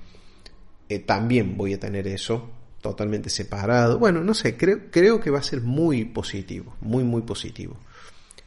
eh, 0.90 1.00
también 1.00 1.58
voy 1.58 1.74
a 1.74 1.80
tener 1.80 2.08
eso 2.08 2.50
totalmente 2.82 3.30
separado. 3.30 4.00
Bueno, 4.00 4.24
no 4.24 4.34
sé, 4.34 4.56
creo, 4.56 4.90
creo 4.92 5.20
que 5.20 5.30
va 5.32 5.40
a 5.40 5.44
ser 5.44 5.62
muy 5.62 6.06
positivo, 6.06 6.76
muy, 6.82 7.04
muy 7.04 7.22
positivo. 7.22 7.78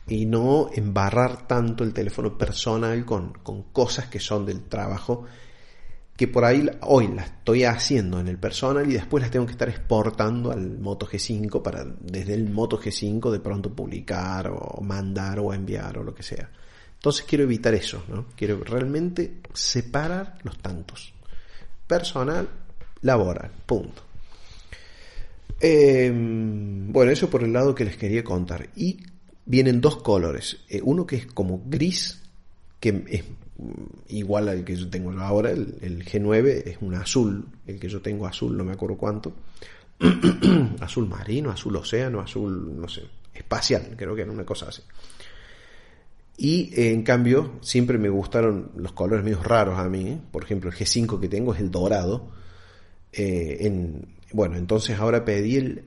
y 0.07 0.27
no 0.27 0.71
embarrar 0.75 1.47
tanto 1.47 1.85
el 1.85 1.93
teléfono 1.93 2.37
personal 2.37 3.05
con, 3.05 3.33
con 3.43 3.65
cosas 3.65 4.09
que 4.09 4.19
son 4.19 4.45
del 4.45 4.65
trabajo 4.65 5.27
que 6.21 6.29
por 6.29 6.45
ahí 6.45 6.69
hoy 6.83 7.09
las 7.09 7.29
estoy 7.31 7.65
haciendo 7.65 8.21
en 8.21 8.29
el 8.29 8.37
personal 8.37 8.87
y 8.91 8.93
después 8.93 9.23
las 9.23 9.31
tengo 9.31 9.47
que 9.47 9.53
estar 9.53 9.71
exportando 9.71 10.53
al 10.53 10.79
Moto 10.79 11.07
G5 11.07 11.63
para 11.63 11.83
desde 11.99 12.35
el 12.35 12.51
Moto 12.51 12.79
G5 12.79 13.31
de 13.31 13.41
pronto 13.41 13.75
publicar 13.75 14.51
o 14.53 14.83
mandar 14.83 15.39
o 15.39 15.55
enviar 15.55 15.97
o 15.97 16.05
lo 16.05 16.15
que 16.15 16.23
sea. 16.23 16.51
Entonces 16.93 17.25
quiero 17.27 17.45
evitar 17.45 17.73
eso, 17.73 18.05
¿no? 18.09 18.27
Quiero 18.37 18.63
realmente 18.63 19.41
separar 19.55 20.37
los 20.43 20.59
tantos. 20.59 21.15
Personal, 21.91 22.49
laboral, 23.03 23.51
punto. 23.67 24.01
Em, 25.59 26.93
bueno, 26.93 27.11
eso 27.11 27.29
por 27.29 27.43
el 27.43 27.53
lado 27.53 27.75
que 27.75 27.85
les 27.85 27.97
quería 27.97 28.23
contar. 28.23 28.69
Y 28.77 29.01
vienen 29.45 29.81
dos 29.81 29.97
colores. 29.97 30.59
Eh, 30.69 30.81
uno 30.85 31.05
que 31.05 31.17
es 31.17 31.27
como 31.27 31.65
gris, 31.67 32.23
que 32.79 33.03
es 33.09 33.25
igual 34.07 34.51
al 34.51 34.65
que 34.65 34.77
yo 34.77 34.89
tengo 34.89 35.11
ahora, 35.19 35.51
el, 35.51 36.05
G9 36.05 36.63
es 36.65 36.79
un 36.81 36.95
azul, 36.95 37.45
el 37.67 37.81
que 37.81 37.89
yo 37.89 38.01
tengo 38.01 38.25
azul, 38.25 38.57
no 38.57 38.63
me 38.63 38.75
acuerdo 38.75 38.97
cuánto, 38.97 39.33
azul 40.81 41.09
marino, 41.09 41.51
azul 41.51 41.75
océano, 41.75 42.21
azul, 42.21 42.81
no 42.81 42.87
sé, 42.87 43.03
espacial, 43.35 43.95
creo 43.97 44.15
que 44.15 44.23
era 44.23 44.31
una 44.31 44.47
cosa 44.47 44.69
así. 44.69 44.83
Y 46.43 46.73
eh, 46.75 46.95
en 46.95 47.03
cambio, 47.03 47.59
siempre 47.61 47.99
me 47.99 48.09
gustaron 48.09 48.73
los 48.77 48.93
colores 48.93 49.23
medio 49.23 49.43
raros 49.43 49.79
a 49.79 49.91
mí, 49.91 50.19
por 50.33 50.43
ejemplo, 50.43 50.71
el 50.71 50.77
G5 50.77 51.21
que 51.21 51.29
tengo 51.29 51.53
es 51.53 51.61
el 51.61 51.71
dorado, 51.71 52.31
eh, 53.13 53.59
en, 53.61 54.17
bueno, 54.33 54.57
entonces 54.57 54.99
ahora 54.99 55.23
pedí 55.23 55.57
el 55.57 55.85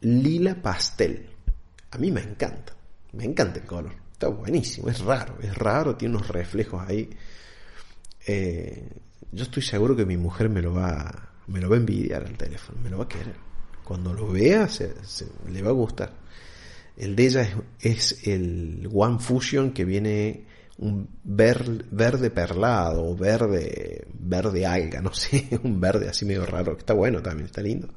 lila 0.00 0.60
pastel, 0.60 1.28
a 1.92 1.98
mí 1.98 2.10
me 2.10 2.20
encanta, 2.20 2.74
me 3.12 3.22
encanta 3.26 3.60
el 3.60 3.64
color. 3.64 3.92
Está 4.10 4.26
buenísimo, 4.26 4.88
es 4.88 4.98
raro, 4.98 5.36
es 5.40 5.56
raro, 5.56 5.94
tiene 5.94 6.16
unos 6.16 6.26
reflejos 6.26 6.82
ahí. 6.84 7.08
Eh, 8.26 8.88
yo 9.30 9.44
estoy 9.44 9.62
seguro 9.62 9.94
que 9.94 10.04
mi 10.04 10.16
mujer 10.16 10.48
me 10.48 10.62
lo 10.62 10.74
va, 10.74 11.30
me 11.46 11.60
lo 11.60 11.70
va 11.70 11.76
a 11.76 11.78
envidiar 11.78 12.24
al 12.24 12.36
teléfono, 12.36 12.80
me 12.82 12.90
lo 12.90 12.98
va 12.98 13.04
a 13.04 13.08
querer. 13.08 13.36
Cuando 13.84 14.12
lo 14.12 14.32
vea, 14.32 14.66
se, 14.66 14.96
le 15.48 15.62
va 15.62 15.70
a 15.70 15.74
gustar. 15.74 16.21
El 16.96 17.16
de 17.16 17.26
ella 17.26 17.48
es, 17.80 18.26
el 18.26 18.88
One 18.92 19.18
Fusion 19.18 19.72
que 19.72 19.84
viene 19.84 20.44
un 20.78 21.08
verde 21.24 22.30
perlado 22.30 23.08
o 23.08 23.16
verde, 23.16 24.06
verde 24.12 24.66
alga, 24.66 25.00
no 25.00 25.12
sé, 25.12 25.48
un 25.62 25.80
verde 25.80 26.08
así 26.08 26.24
medio 26.24 26.44
raro, 26.44 26.74
que 26.74 26.80
está 26.80 26.94
bueno 26.94 27.22
también, 27.22 27.46
está 27.46 27.62
lindo. 27.62 27.88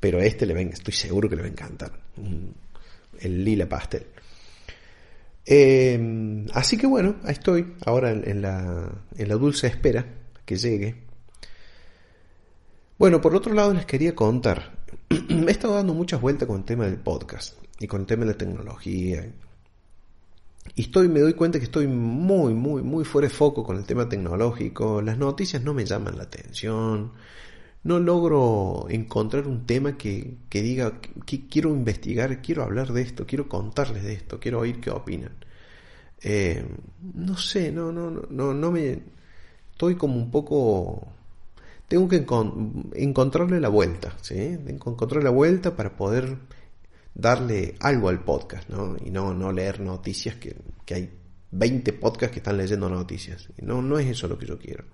Pero 0.00 0.18
a 0.18 0.24
este 0.24 0.46
le 0.46 0.54
venga, 0.54 0.74
estoy 0.74 0.94
seguro 0.94 1.28
que 1.28 1.36
le 1.36 1.42
va 1.42 1.48
a 1.48 1.50
encantar. 1.50 1.92
El 3.20 3.44
lila 3.44 3.68
pastel. 3.68 4.06
Em, 5.44 6.46
así 6.52 6.76
que 6.76 6.86
bueno, 6.86 7.16
ahí 7.24 7.32
estoy, 7.32 7.74
ahora 7.84 8.12
en, 8.12 8.42
la, 8.42 8.92
en 9.16 9.28
la 9.28 9.34
dulce 9.34 9.66
espera 9.66 10.04
que 10.44 10.56
llegue. 10.56 10.94
Bueno, 12.98 13.20
por 13.20 13.34
otro 13.34 13.54
lado 13.54 13.74
les 13.74 13.86
quería 13.86 14.14
contar, 14.14 14.78
me 15.10 15.46
he 15.48 15.50
estado 15.50 15.74
dando 15.74 15.94
muchas 15.94 16.20
vueltas 16.20 16.46
con 16.46 16.58
el 16.58 16.64
tema 16.64 16.84
del 16.84 16.96
podcast 16.96 17.54
y 17.78 17.86
con 17.86 18.02
el 18.02 18.06
tema 18.06 18.24
de 18.24 18.32
la 18.32 18.38
tecnología. 18.38 19.32
Y 20.74 20.82
estoy, 20.82 21.08
me 21.08 21.20
doy 21.20 21.34
cuenta 21.34 21.58
que 21.58 21.64
estoy 21.64 21.86
muy, 21.86 22.54
muy, 22.54 22.82
muy 22.82 23.04
fuera 23.04 23.28
de 23.28 23.34
foco 23.34 23.64
con 23.64 23.76
el 23.76 23.84
tema 23.84 24.08
tecnológico. 24.08 25.00
Las 25.00 25.16
noticias 25.16 25.62
no 25.62 25.74
me 25.74 25.84
llaman 25.84 26.16
la 26.16 26.24
atención 26.24 27.12
no 27.84 27.98
logro 28.00 28.86
encontrar 28.90 29.46
un 29.46 29.66
tema 29.66 29.96
que, 29.96 30.36
diga 30.50 31.00
que 31.26 31.46
quiero 31.46 31.70
investigar, 31.70 32.42
quiero 32.42 32.62
hablar 32.62 32.92
de 32.92 33.02
esto, 33.02 33.26
quiero 33.26 33.48
contarles 33.48 34.02
de 34.04 34.14
esto, 34.14 34.38
quiero 34.40 34.60
oír 34.60 34.80
qué 34.80 34.90
opinan. 34.90 35.32
Eh, 36.20 36.64
no 37.14 37.36
sé, 37.36 37.70
no, 37.72 37.92
no, 37.92 38.10
no, 38.10 38.52
no 38.52 38.70
me 38.72 39.02
estoy 39.72 39.94
como 39.94 40.16
un 40.16 40.30
poco 40.30 41.06
tengo 41.86 42.08
que 42.08 42.26
encontrarle 42.96 43.60
la 43.60 43.68
vuelta, 43.70 44.12
¿sí? 44.20 44.34
Tengo 44.34 44.84
que 44.84 44.90
encontrarle 44.90 45.24
la 45.24 45.30
vuelta 45.30 45.74
para 45.74 45.96
poder 45.96 46.36
darle 47.18 47.74
algo 47.80 48.08
al 48.08 48.24
podcast, 48.24 48.70
¿no? 48.70 48.96
Y 49.04 49.10
no, 49.10 49.34
no 49.34 49.52
leer 49.52 49.80
noticias 49.80 50.36
que, 50.36 50.56
que 50.86 50.94
hay 50.94 51.10
20 51.50 51.92
podcasts 51.94 52.32
que 52.32 52.38
están 52.38 52.56
leyendo 52.56 52.88
noticias. 52.88 53.48
no, 53.60 53.82
no 53.82 53.98
es 53.98 54.06
eso 54.06 54.28
lo 54.28 54.38
que 54.38 54.46
yo 54.46 54.58
quiero. 54.58 54.84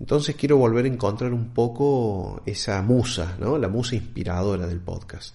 Entonces 0.00 0.34
quiero 0.34 0.56
volver 0.56 0.86
a 0.86 0.88
encontrar 0.88 1.32
un 1.32 1.52
poco 1.54 2.42
esa 2.46 2.82
musa, 2.82 3.36
¿no? 3.38 3.58
La 3.58 3.68
musa 3.68 3.94
inspiradora 3.94 4.66
del 4.66 4.80
podcast. 4.80 5.34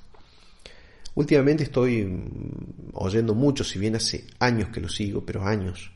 Últimamente 1.16 1.64
estoy 1.64 2.04
mm, 2.04 2.92
oyendo 2.94 3.36
mucho, 3.36 3.64
si 3.64 3.80
bien 3.80 3.96
hace 3.96 4.26
años 4.40 4.70
que 4.70 4.82
lo 4.82 4.90
sigo, 4.90 5.26
pero 5.26 5.46
años, 5.46 5.92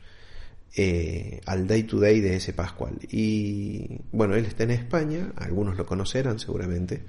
eh, 0.76 1.40
al 1.46 1.66
Day 1.66 1.82
to 1.82 1.98
Day 1.98 2.20
de 2.20 2.36
ese 2.36 2.52
Pascual. 2.52 2.98
Y 3.10 3.98
bueno, 4.12 4.34
él 4.34 4.44
está 4.44 4.62
en 4.62 4.70
España, 4.70 5.32
algunos 5.36 5.76
lo 5.76 5.84
conocerán 5.84 6.38
seguramente. 6.38 7.02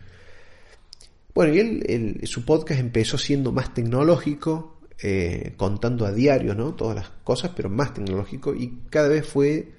Bueno, 1.35 1.53
y 1.53 1.59
él, 1.59 2.21
su 2.23 2.43
podcast 2.43 2.79
empezó 2.79 3.19
siendo 3.19 3.51
más 3.51 3.73
tecnológico, 3.73 4.79
eh, 5.03 5.53
contando 5.57 6.07
a 6.07 6.11
diario, 6.11 6.55
¿no? 6.55 6.73
Todas 6.73 6.95
las 6.95 7.09
cosas, 7.23 7.51
pero 7.55 7.69
más 7.69 7.93
tecnológico 7.93 8.55
y 8.55 8.79
cada 8.89 9.09
vez 9.09 9.27
fue 9.27 9.75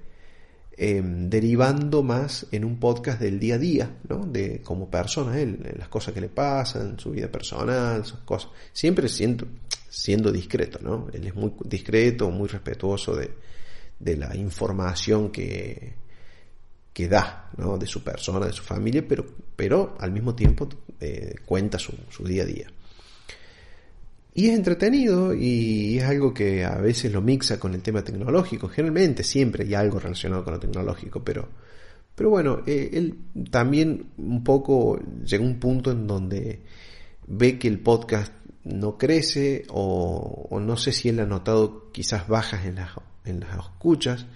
Em, 0.78 1.30
derivando 1.30 2.02
más 2.02 2.46
en 2.52 2.62
un 2.62 2.78
podcast 2.78 3.18
del 3.18 3.38
día 3.38 3.54
a 3.54 3.58
día, 3.58 3.96
¿no? 4.10 4.26
De 4.26 4.60
como 4.60 4.90
persona, 4.90 5.40
él, 5.40 5.58
las 5.78 5.88
cosas 5.88 6.12
que 6.12 6.20
le 6.20 6.28
pasan, 6.28 6.98
su 6.98 7.12
vida 7.12 7.28
personal, 7.32 8.04
sus 8.04 8.18
cosas. 8.20 8.50
Siempre 8.74 9.08
siendo, 9.08 9.46
siendo 9.88 10.30
discreto, 10.30 10.78
¿no? 10.82 11.08
Él 11.14 11.28
es 11.28 11.34
muy 11.34 11.54
discreto, 11.64 12.30
muy 12.30 12.46
respetuoso 12.48 13.16
de, 13.16 13.30
de 13.98 14.16
la 14.18 14.36
información 14.36 15.30
que, 15.30 15.94
que 16.92 17.08
da, 17.08 17.50
¿no? 17.56 17.78
De 17.78 17.86
su 17.86 18.04
persona, 18.04 18.44
de 18.44 18.52
su 18.52 18.62
familia, 18.62 19.02
pero, 19.08 19.24
pero 19.56 19.96
al 19.98 20.12
mismo 20.12 20.34
tiempo 20.34 20.68
eh, 21.00 21.34
cuenta 21.44 21.78
su, 21.78 21.94
día 22.24 22.42
a 22.42 22.46
día. 22.46 22.66
Y 24.34 24.48
es 24.48 24.54
entretenido 24.56 25.34
y 25.34 25.98
es 25.98 26.04
algo 26.04 26.34
que 26.34 26.64
a 26.64 26.76
veces 26.76 27.12
lo 27.12 27.22
mixa 27.22 27.58
con 27.58 27.74
el 27.74 27.82
tema 27.82 28.02
tecnológico. 28.02 28.68
Generalmente 28.68 29.22
siempre 29.22 29.64
hay 29.64 29.74
algo 29.74 29.98
relacionado 29.98 30.44
con 30.44 30.54
lo 30.54 30.60
tecnológico, 30.60 31.24
pero, 31.24 31.48
pero 32.14 32.30
bueno, 32.30 32.62
eh, 32.66 32.90
él 32.92 33.18
también 33.50 34.10
un 34.18 34.44
poco 34.44 35.00
llegó 35.24 35.44
a 35.44 35.48
un 35.48 35.58
punto 35.58 35.90
en 35.90 36.06
donde 36.06 36.60
ve 37.26 37.58
que 37.58 37.68
el 37.68 37.80
podcast 37.80 38.32
no 38.64 38.98
crece 38.98 39.64
o, 39.70 40.58
no 40.60 40.76
sé 40.76 40.92
si 40.92 41.08
él 41.08 41.20
ha 41.20 41.26
notado 41.26 41.90
quizás 41.92 42.28
bajas 42.28 42.66
en 42.66 42.74
las, 42.74 42.90
en 43.24 43.40
las 43.40 43.58
escuchas. 43.58 44.26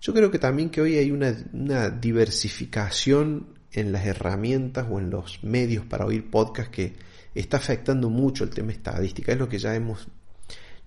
Yo 0.00 0.12
creo 0.12 0.30
que 0.30 0.38
también 0.38 0.68
que 0.68 0.80
hoy 0.80 0.96
hay 0.96 1.10
una 1.10 1.90
diversificación 1.90 3.61
en 3.72 3.92
las 3.92 4.06
herramientas 4.06 4.86
o 4.90 4.98
en 4.98 5.10
los 5.10 5.42
medios 5.42 5.84
para 5.86 6.06
oír 6.06 6.30
podcast 6.30 6.70
que 6.70 6.94
está 7.34 7.56
afectando 7.56 8.10
mucho 8.10 8.44
el 8.44 8.50
tema 8.50 8.72
estadística. 8.72 9.32
Es 9.32 9.38
lo 9.38 9.48
que 9.48 9.58
ya 9.58 9.74
hemos, 9.74 10.08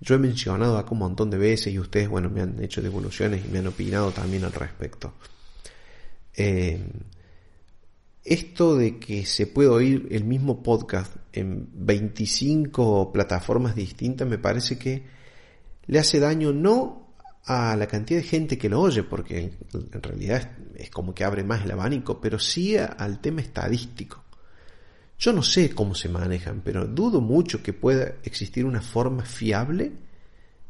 yo 0.00 0.14
he 0.14 0.18
mencionado 0.18 0.78
acá 0.78 0.90
un 0.92 1.00
montón 1.00 1.30
de 1.30 1.38
veces 1.38 1.72
y 1.72 1.78
ustedes, 1.78 2.08
bueno, 2.08 2.30
me 2.30 2.42
han 2.42 2.62
hecho 2.62 2.82
devoluciones 2.82 3.44
y 3.44 3.48
me 3.48 3.58
han 3.58 3.66
opinado 3.66 4.10
también 4.12 4.44
al 4.44 4.52
respecto. 4.52 5.14
Eh, 6.34 6.80
esto 8.24 8.76
de 8.76 8.98
que 8.98 9.24
se 9.24 9.46
puede 9.46 9.68
oír 9.68 10.08
el 10.10 10.24
mismo 10.24 10.62
podcast 10.62 11.14
en 11.32 11.68
25 11.72 13.12
plataformas 13.12 13.76
distintas 13.76 14.26
me 14.26 14.36
parece 14.36 14.76
que 14.78 15.04
le 15.86 15.98
hace 16.00 16.18
daño 16.18 16.52
no 16.52 17.14
a 17.44 17.76
la 17.76 17.86
cantidad 17.86 18.20
de 18.20 18.26
gente 18.26 18.58
que 18.58 18.68
lo 18.68 18.80
oye, 18.80 19.04
porque 19.04 19.52
en 19.72 20.02
realidad 20.02 20.50
es, 20.76 20.90
como 20.90 21.14
que 21.14 21.24
abre 21.24 21.44
más 21.44 21.64
el 21.64 21.70
abanico, 21.70 22.20
pero 22.20 22.38
sí 22.38 22.76
al 22.76 23.20
tema 23.20 23.40
estadístico. 23.40 24.24
Yo 25.18 25.32
no 25.32 25.42
sé 25.42 25.70
cómo 25.70 25.94
se 25.94 26.08
manejan, 26.08 26.60
pero 26.62 26.86
dudo 26.86 27.20
mucho 27.20 27.62
que 27.62 27.72
pueda 27.72 28.14
existir 28.22 28.66
una 28.66 28.82
forma 28.82 29.24
fiable 29.24 29.92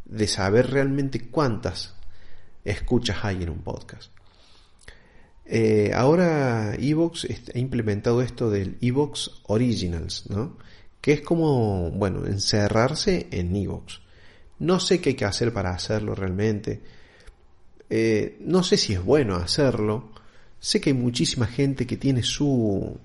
de 0.05 0.27
saber 0.29 0.71
realmente 0.71 1.29
cuántas 1.29 1.95
escuchas 2.65 3.19
hay 3.25 3.43
en 3.43 3.51
un 3.51 3.63
podcast. 3.63 4.13
Eh, 5.45 5.93
ahora 5.95 6.75
Evox 6.75 7.27
ha 7.55 7.59
implementado 7.59 8.21
esto 8.21 8.51
del 8.51 8.79
Evox 8.81 9.43
Originals, 9.45 10.29
¿no? 10.29 10.59
Que 11.01 11.13
es 11.13 11.21
como, 11.21 11.91
bueno, 11.93 12.27
encerrarse 12.27 13.29
en 13.31 13.55
Evox. 13.55 14.01
No 14.59 14.81
sé 14.81 15.01
qué 15.01 15.11
hay 15.11 15.15
que 15.15 15.25
hacer 15.25 15.53
para 15.53 15.71
hacerlo 15.71 16.15
realmente. 16.15 16.83
Eh, 17.89 18.39
no 18.41 18.63
sé 18.63 18.77
si 18.77 18.93
es 18.93 19.05
bueno 19.05 19.37
hacerlo. 19.37 20.11
Sé 20.59 20.81
que 20.81 20.91
hay 20.91 20.97
muchísima 20.97 21.47
gente 21.47 21.87
que 21.87 21.97
tiene 21.97 22.23
su, 22.23 22.99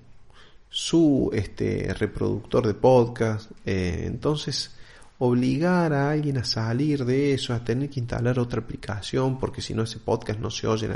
su 0.68 1.30
este, 1.32 1.92
reproductor 1.94 2.66
de 2.66 2.74
podcast. 2.74 3.50
Eh, 3.64 4.04
entonces, 4.06 4.72
obligar 5.18 5.92
a 5.92 6.10
alguien 6.10 6.38
a 6.38 6.44
salir 6.44 7.04
de 7.04 7.34
eso, 7.34 7.54
a 7.54 7.62
tener 7.62 7.90
que 7.90 8.00
instalar 8.00 8.38
otra 8.38 8.60
aplicación, 8.60 9.38
porque 9.38 9.60
si 9.60 9.74
no 9.74 9.82
ese 9.82 9.98
podcast 9.98 10.40
no 10.40 10.50
se 10.50 10.66
oye. 10.66 10.88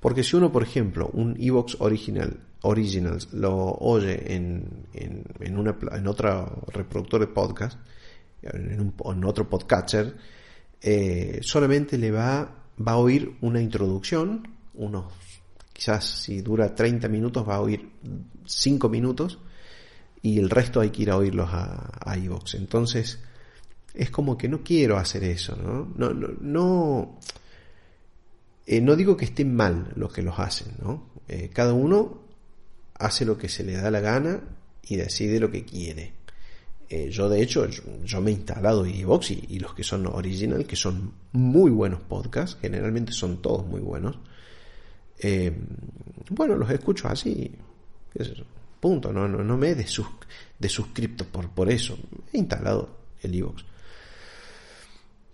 Porque 0.00 0.24
si 0.24 0.36
uno, 0.36 0.50
por 0.50 0.62
ejemplo, 0.62 1.10
un 1.12 1.36
Evox 1.38 1.76
original, 1.80 2.40
Originals 2.62 3.32
lo 3.32 3.54
oye 3.54 4.34
en, 4.34 4.86
en, 4.94 5.24
en, 5.40 5.58
una, 5.58 5.76
en 5.92 6.06
otro 6.06 6.62
reproductor 6.72 7.20
de 7.20 7.26
podcast, 7.26 7.78
en 8.42 9.24
otro 9.24 9.48
podcatcher, 9.48 10.14
eh, 10.80 11.38
solamente 11.42 11.96
le 11.96 12.10
va, 12.10 12.61
va 12.76 12.92
a 12.92 12.96
oír 12.96 13.36
una 13.40 13.60
introducción, 13.60 14.48
unos, 14.74 15.12
quizás 15.72 16.04
si 16.04 16.40
dura 16.40 16.74
30 16.74 17.08
minutos 17.08 17.48
va 17.48 17.56
a 17.56 17.60
oír 17.60 17.90
5 18.44 18.88
minutos 18.88 19.38
y 20.22 20.38
el 20.38 20.50
resto 20.50 20.80
hay 20.80 20.90
que 20.90 21.02
ir 21.02 21.10
a 21.10 21.16
oírlos 21.16 21.48
a, 21.52 21.98
a 22.04 22.16
iVoox. 22.16 22.54
Entonces, 22.54 23.18
es 23.94 24.10
como 24.10 24.38
que 24.38 24.48
no 24.48 24.62
quiero 24.62 24.96
hacer 24.96 25.24
eso, 25.24 25.56
¿no? 25.56 25.92
No, 25.96 26.14
no, 26.14 26.28
no, 26.40 27.18
eh, 28.66 28.80
no 28.80 28.96
digo 28.96 29.16
que 29.16 29.26
estén 29.26 29.54
mal 29.54 29.92
los 29.96 30.12
que 30.12 30.22
los 30.22 30.38
hacen, 30.38 30.74
¿no? 30.80 31.10
Eh, 31.28 31.50
cada 31.52 31.72
uno 31.72 32.22
hace 32.94 33.24
lo 33.24 33.36
que 33.36 33.48
se 33.48 33.64
le 33.64 33.72
da 33.72 33.90
la 33.90 34.00
gana 34.00 34.40
y 34.82 34.96
decide 34.96 35.40
lo 35.40 35.50
que 35.50 35.64
quiere. 35.64 36.21
Eh, 36.94 37.08
yo 37.10 37.26
de 37.30 37.40
hecho, 37.40 37.66
yo, 38.04 38.20
me 38.20 38.30
he 38.30 38.34
instalado 38.34 38.84
iVoox 38.84 39.30
y, 39.30 39.46
y, 39.48 39.58
los 39.60 39.72
que 39.72 39.82
son 39.82 40.06
original, 40.08 40.66
que 40.66 40.76
son 40.76 41.14
muy 41.32 41.70
buenos 41.70 42.02
podcasts, 42.02 42.58
generalmente 42.60 43.12
son 43.12 43.40
todos 43.40 43.64
muy 43.64 43.80
buenos. 43.80 44.18
bueno, 46.28 46.54
los 46.54 46.70
escucho 46.70 47.08
así, 47.08 47.50
punto, 48.78 49.10
no, 49.10 49.26
no, 49.26 49.42
no 49.42 49.56
me 49.56 49.70
he 49.70 49.74
de, 49.74 49.86
de 50.58 50.68
suscripto 50.68 51.24
por, 51.24 51.48
por 51.48 51.70
eso, 51.70 51.96
he 52.30 52.36
instalado 52.36 52.90
el 53.22 53.36
iVoox. 53.36 53.64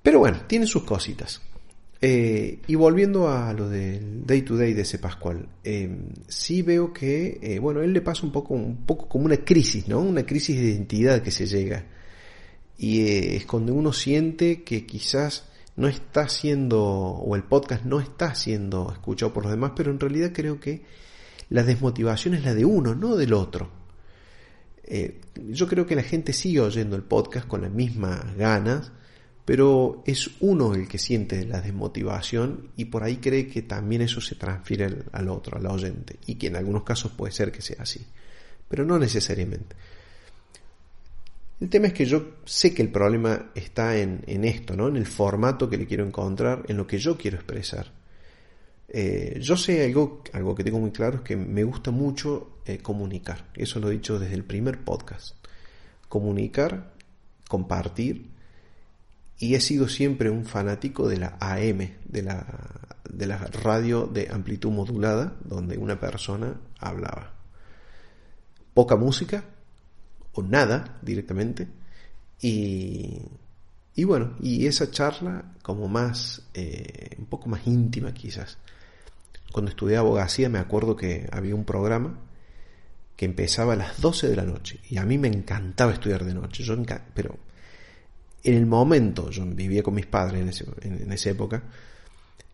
Pero 0.01 0.21
bueno, 0.21 0.42
tiene 0.47 0.64
sus 0.64 0.85
cositas. 0.85 1.42
Eh, 2.00 2.61
y 2.68 2.74
volviendo 2.76 3.28
a 3.28 3.52
lo 3.52 3.68
del 3.68 4.24
day 4.24 4.42
to 4.42 4.56
day 4.56 4.72
de 4.72 4.82
ese 4.82 4.98
Pascual, 4.98 5.48
eh, 5.64 5.90
sí 6.28 6.62
veo 6.62 6.92
que, 6.92 7.38
eh, 7.42 7.58
bueno, 7.58 7.82
él 7.82 7.92
le 7.92 8.00
pasa 8.02 8.24
un 8.24 8.30
poco, 8.30 8.54
un 8.54 8.84
poco 8.87 9.08
como 9.08 9.24
una 9.24 9.38
crisis, 9.38 9.88
¿no? 9.88 10.00
Una 10.00 10.24
crisis 10.24 10.56
de 10.56 10.66
identidad 10.66 11.22
que 11.22 11.32
se 11.32 11.46
llega. 11.46 11.84
Y 12.76 13.08
es 13.08 13.46
cuando 13.46 13.74
uno 13.74 13.92
siente 13.92 14.62
que 14.62 14.87
quizás 14.87 15.48
no 15.76 15.88
está 15.88 16.28
siendo, 16.28 16.80
o 16.80 17.34
el 17.34 17.42
podcast 17.44 17.84
no 17.84 18.00
está 18.00 18.34
siendo 18.34 18.92
escuchado 18.92 19.32
por 19.32 19.44
los 19.44 19.52
demás, 19.52 19.72
pero 19.76 19.90
en 19.90 19.98
realidad 19.98 20.30
creo 20.32 20.61
que 20.61 20.82
la 21.50 21.64
desmotivación 21.64 22.34
es 22.34 22.44
la 22.44 22.54
de 22.54 22.64
uno, 22.64 22.94
no 22.94 23.16
del 23.16 23.32
otro. 23.32 23.70
yo 25.37 25.66
creo 25.68 25.87
que 25.87 25.96
la 25.96 26.02
gente 26.02 26.32
sigue 26.32 26.61
oyendo 26.61 26.96
el 26.96 27.02
podcast 27.02 27.46
con 27.46 27.62
las 27.62 27.72
mismas 27.72 28.37
ganas, 28.37 28.92
pero 29.48 30.02
es 30.04 30.28
uno 30.40 30.74
el 30.74 30.87
que 30.87 30.98
siente 30.98 31.42
la 31.46 31.62
desmotivación 31.62 32.72
y 32.76 32.84
por 32.84 33.02
ahí 33.02 33.16
cree 33.16 33.48
que 33.48 33.62
también 33.62 34.02
eso 34.02 34.20
se 34.20 34.34
transfiere 34.34 35.04
al, 35.11 35.28
otro, 35.30 35.56
al 35.56 35.64
oyente, 35.64 36.16
y 36.26 36.34
que 36.34 36.48
en 36.48 36.56
algunos 36.56 36.82
casos 36.82 37.12
puede 37.12 37.32
ser 37.32 37.50
que 37.50 37.62
sea 37.62 37.78
así, 37.80 38.06
pero 38.68 38.84
no 38.84 38.98
necesariamente. 38.98 39.74
El 41.62 41.70
tema 41.70 41.87
es 41.87 41.94
que 41.94 42.04
yo 42.04 42.40
sé 42.44 42.74
que 42.74 42.82
el 42.82 42.90
problema 42.90 43.50
está 43.54 43.96
en, 43.96 44.22
esto, 44.44 44.76
¿no? 44.76 44.88
en 44.88 44.98
el 44.98 45.06
formato 45.06 45.70
que 45.70 45.78
le 45.78 45.87
quiero 45.87 46.04
encontrar, 46.04 46.66
en 46.68 46.76
lo 46.76 46.87
que 46.87 46.98
yo 46.98 47.16
quiero 47.16 47.38
expresar. 47.38 47.90
Eh, 48.87 49.38
yo 49.40 49.56
sé 49.56 49.82
algo, 49.82 50.24
algo 50.34 50.54
que 50.54 50.62
tengo 50.62 50.78
muy 50.78 50.90
claro, 50.90 51.16
es 51.16 51.22
que 51.22 51.37
me 51.37 51.64
gusta 51.64 51.90
mucho 51.90 52.58
eh, 52.66 52.80
comunicar. 52.80 53.48
Eso 53.54 53.80
lo 53.80 53.88
he 53.88 53.92
dicho 53.92 54.18
desde 54.18 54.34
el 54.34 54.44
primer 54.44 54.84
podcast. 54.84 55.37
Comunicar, 56.06 56.92
compartir 57.48 58.37
y 59.38 59.55
he 59.55 59.61
sido 59.61 59.88
siempre 59.88 60.31
un 60.31 60.44
fanático 60.44 61.09
de 61.09 61.18
la 61.18 61.37
AM, 61.40 61.90
de 62.05 62.22
la, 62.22 62.44
de 63.09 63.27
la 63.27 63.38
radio 63.38 64.07
de 64.07 64.29
amplitud 64.31 64.70
modulada, 64.70 65.37
donde 65.44 65.79
una 65.79 66.01
persona 66.01 66.61
hablaba. 66.79 67.35
Poca 68.74 68.96
música, 68.96 69.44
o 70.33 70.42
nada 70.42 70.98
directamente, 71.03 71.68
y, 72.40 73.22
y 73.94 74.05
bueno, 74.05 74.37
y 74.40 74.66
esa 74.66 74.90
charla 74.90 75.53
como 75.62 75.88
más, 75.88 76.42
eh, 76.55 77.16
un 77.18 77.27
poco 77.27 77.48
más 77.48 77.66
íntima 77.66 78.12
quizás. 78.12 78.59
Cuando 79.53 79.70
estudié 79.70 79.96
abogacía 79.96 80.48
me 80.48 80.59
acuerdo 80.59 80.94
que 80.94 81.29
había 81.33 81.55
un 81.55 81.64
programa 81.64 82.18
que 83.16 83.24
empezaba 83.24 83.72
a 83.72 83.77
las 83.77 84.01
12 84.01 84.29
de 84.29 84.37
la 84.37 84.44
noche, 84.44 84.81
y 84.88 84.98
a 84.98 85.05
mí 85.05 85.16
me 85.18 85.29
encantaba 85.29 85.92
estudiar 85.92 86.24
de 86.24 86.35
noche, 86.35 86.62
yo 86.62 86.77
pero 87.14 87.37
en 88.44 88.55
el 88.55 88.66
momento, 88.66 89.31
yo 89.31 89.44
vivía 89.44 89.83
con 89.83 89.94
mis 89.94 90.07
padres 90.07 90.62
en, 90.83 91.12
esa 91.12 91.31
época, 91.31 91.62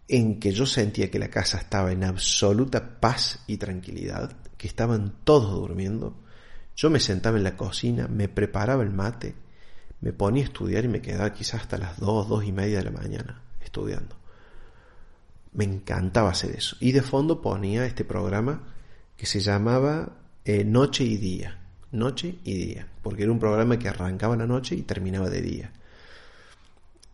en 0.08 0.40
que 0.40 0.52
yo 0.52 0.66
sentía 0.66 1.10
que 1.10 1.18
la 1.18 1.28
casa 1.28 1.58
estaba 1.58 1.92
en 1.92 2.04
absoluta 2.04 3.00
paz 3.00 3.40
y 3.46 3.56
tranquilidad, 3.56 4.36
que 4.56 4.66
estaban 4.66 5.14
todos 5.24 5.52
durmiendo, 5.52 6.16
yo 6.76 6.90
me 6.90 7.00
sentaba 7.00 7.36
en 7.36 7.44
la 7.44 7.56
cocina, 7.56 8.08
me 8.08 8.28
preparaba 8.28 8.82
el 8.82 8.90
mate, 8.90 9.34
me 10.00 10.12
ponía 10.12 10.42
a 10.42 10.46
estudiar 10.46 10.84
y 10.84 10.88
me 10.88 11.00
quedaba 11.00 11.32
quizás 11.32 11.62
hasta 11.62 11.78
las 11.78 11.98
dos, 11.98 12.28
dos 12.28 12.44
y 12.44 12.52
media 12.52 12.78
de 12.78 12.84
la 12.84 12.90
mañana 12.90 13.42
estudiando. 13.62 14.16
Me 15.52 15.64
encantaba 15.64 16.30
hacer 16.30 16.56
eso. 16.56 16.76
Y 16.80 16.92
de 16.92 17.00
fondo 17.00 17.40
ponía 17.40 17.86
este 17.86 18.04
programa 18.04 18.74
que 19.16 19.24
se 19.24 19.40
llamaba 19.40 20.16
eh, 20.44 20.64
Noche 20.64 21.04
y 21.04 21.16
Día 21.16 21.63
noche 21.94 22.36
y 22.44 22.54
día, 22.54 22.86
porque 23.02 23.22
era 23.22 23.32
un 23.32 23.38
programa 23.38 23.78
que 23.78 23.88
arrancaba 23.88 24.36
la 24.36 24.46
noche 24.46 24.74
y 24.74 24.82
terminaba 24.82 25.30
de 25.30 25.40
día. 25.40 25.72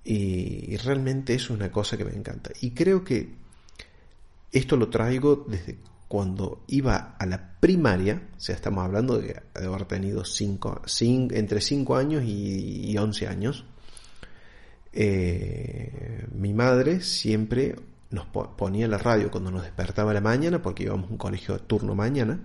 Y, 0.04 0.76
realmente 0.78 1.34
eso 1.34 1.52
es 1.52 1.60
una 1.60 1.70
cosa 1.70 1.96
que 1.96 2.04
me 2.04 2.12
encanta. 2.12 2.50
Y 2.60 2.70
creo 2.70 3.04
que 3.04 3.34
esto 4.50 4.76
lo 4.76 4.88
traigo 4.88 5.44
desde 5.46 5.78
cuando 6.08 6.64
iba 6.66 7.14
a 7.18 7.26
la 7.26 7.60
primaria, 7.60 8.20
o 8.36 8.40
sea, 8.40 8.56
estamos 8.56 8.84
hablando 8.84 9.18
de, 9.18 9.40
haber 9.54 9.84
tenido 9.84 10.24
cinco, 10.24 10.82
entre 11.00 11.60
5 11.60 11.96
años 11.96 12.24
y, 12.24 12.96
11 12.96 13.28
años. 13.28 13.64
Eh, 14.92 16.26
mi 16.34 16.52
madre 16.52 17.00
siempre 17.00 17.76
nos 18.10 18.26
ponía 18.26 18.88
la 18.88 18.98
radio 18.98 19.30
cuando 19.30 19.52
nos 19.52 19.62
despertaba 19.62 20.12
la 20.12 20.20
mañana, 20.20 20.60
porque 20.60 20.84
íbamos 20.84 21.08
a 21.08 21.12
un 21.12 21.18
colegio 21.18 21.54
de 21.54 21.60
turno 21.60 21.94
mañana, 21.94 22.40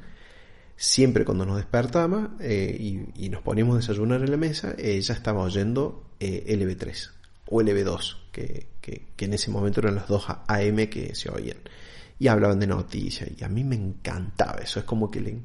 siempre 0.76 1.24
cuando 1.24 1.46
nos 1.46 1.58
despertaba 1.58 2.36
eh, 2.40 3.06
y, 3.16 3.30
nos 3.30 3.42
poníamos 3.42 3.76
a 3.76 3.80
desayunar 3.80 4.22
en 4.22 4.32
la 4.32 4.38
mesa, 4.38 4.76
ella 4.78 5.14
estaba 5.14 5.44
oyendo 5.44 6.12
eh, 6.20 6.46
LB3 6.48 7.12
o 7.50 7.62
LB2, 7.62 8.18
que, 8.32 8.68
que, 8.82 9.26
en 9.26 9.34
ese 9.34 9.52
momento 9.52 9.80
eran 9.80 9.96
los 9.96 10.08
dos 10.08 10.26
AM 10.28 10.88
que 10.88 11.14
se 11.16 11.30
oían. 11.30 11.58
Y 12.18 12.28
hablaban 12.28 12.60
de 12.60 12.68
noticias, 12.68 13.30
y 13.38 13.44
a 13.44 13.50
mí 13.50 13.64
me 13.64 13.76
encantaba 13.76 14.60
eso. 14.62 14.80
Es 14.80 14.86
como 14.86 15.12
que 15.12 15.22
le, 15.22 15.38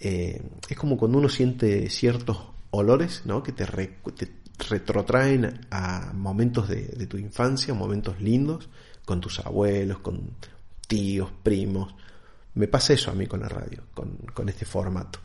eh, 0.00 0.42
es 0.68 0.76
como 0.76 0.96
cuando 0.96 1.18
uno 1.18 1.28
siente 1.28 1.88
ciertos 1.90 2.38
olores, 2.70 3.22
¿no? 3.26 3.42
Que 3.42 3.52
te, 3.52 3.66
retrotraen 4.70 5.66
a 5.70 6.12
momentos 6.14 6.68
de 6.68 7.06
tu 7.06 7.16
infancia, 7.16 7.74
momentos 7.74 8.20
lindos, 8.20 8.68
con 9.04 9.20
tus 9.20 9.38
abuelos, 9.38 10.00
con 10.00 10.32
tíos, 10.88 11.30
primos, 11.42 11.94
me 12.58 12.66
pasa 12.66 12.92
eso 12.92 13.12
a 13.12 13.14
mí 13.14 13.28
con 13.28 13.40
la 13.40 13.48
radio, 13.48 13.84
con, 13.94 14.48
este 14.48 14.64
formato. 14.64 15.20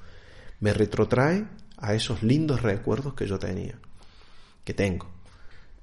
Me 0.59 0.71
retrotrae 0.71 1.43
a 1.77 1.95
esos 1.95 2.21
lindos 2.21 2.61
recuerdos 2.61 3.15
que 3.15 3.25
yo 3.25 3.39
tenía, 3.39 3.79
que 4.63 4.75
tengo. 4.75 5.09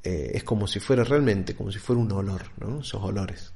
Eh, 0.02 0.30
es 0.34 0.44
como 0.44 0.68
si 0.68 0.78
fuera 0.78 1.02
realmente, 1.02 1.56
como 1.56 1.72
si 1.72 1.80
fuera 1.80 2.00
un 2.00 2.12
olor, 2.12 2.42
¿no? 2.58 2.80
Esos 2.80 3.02
olores. 3.02 3.52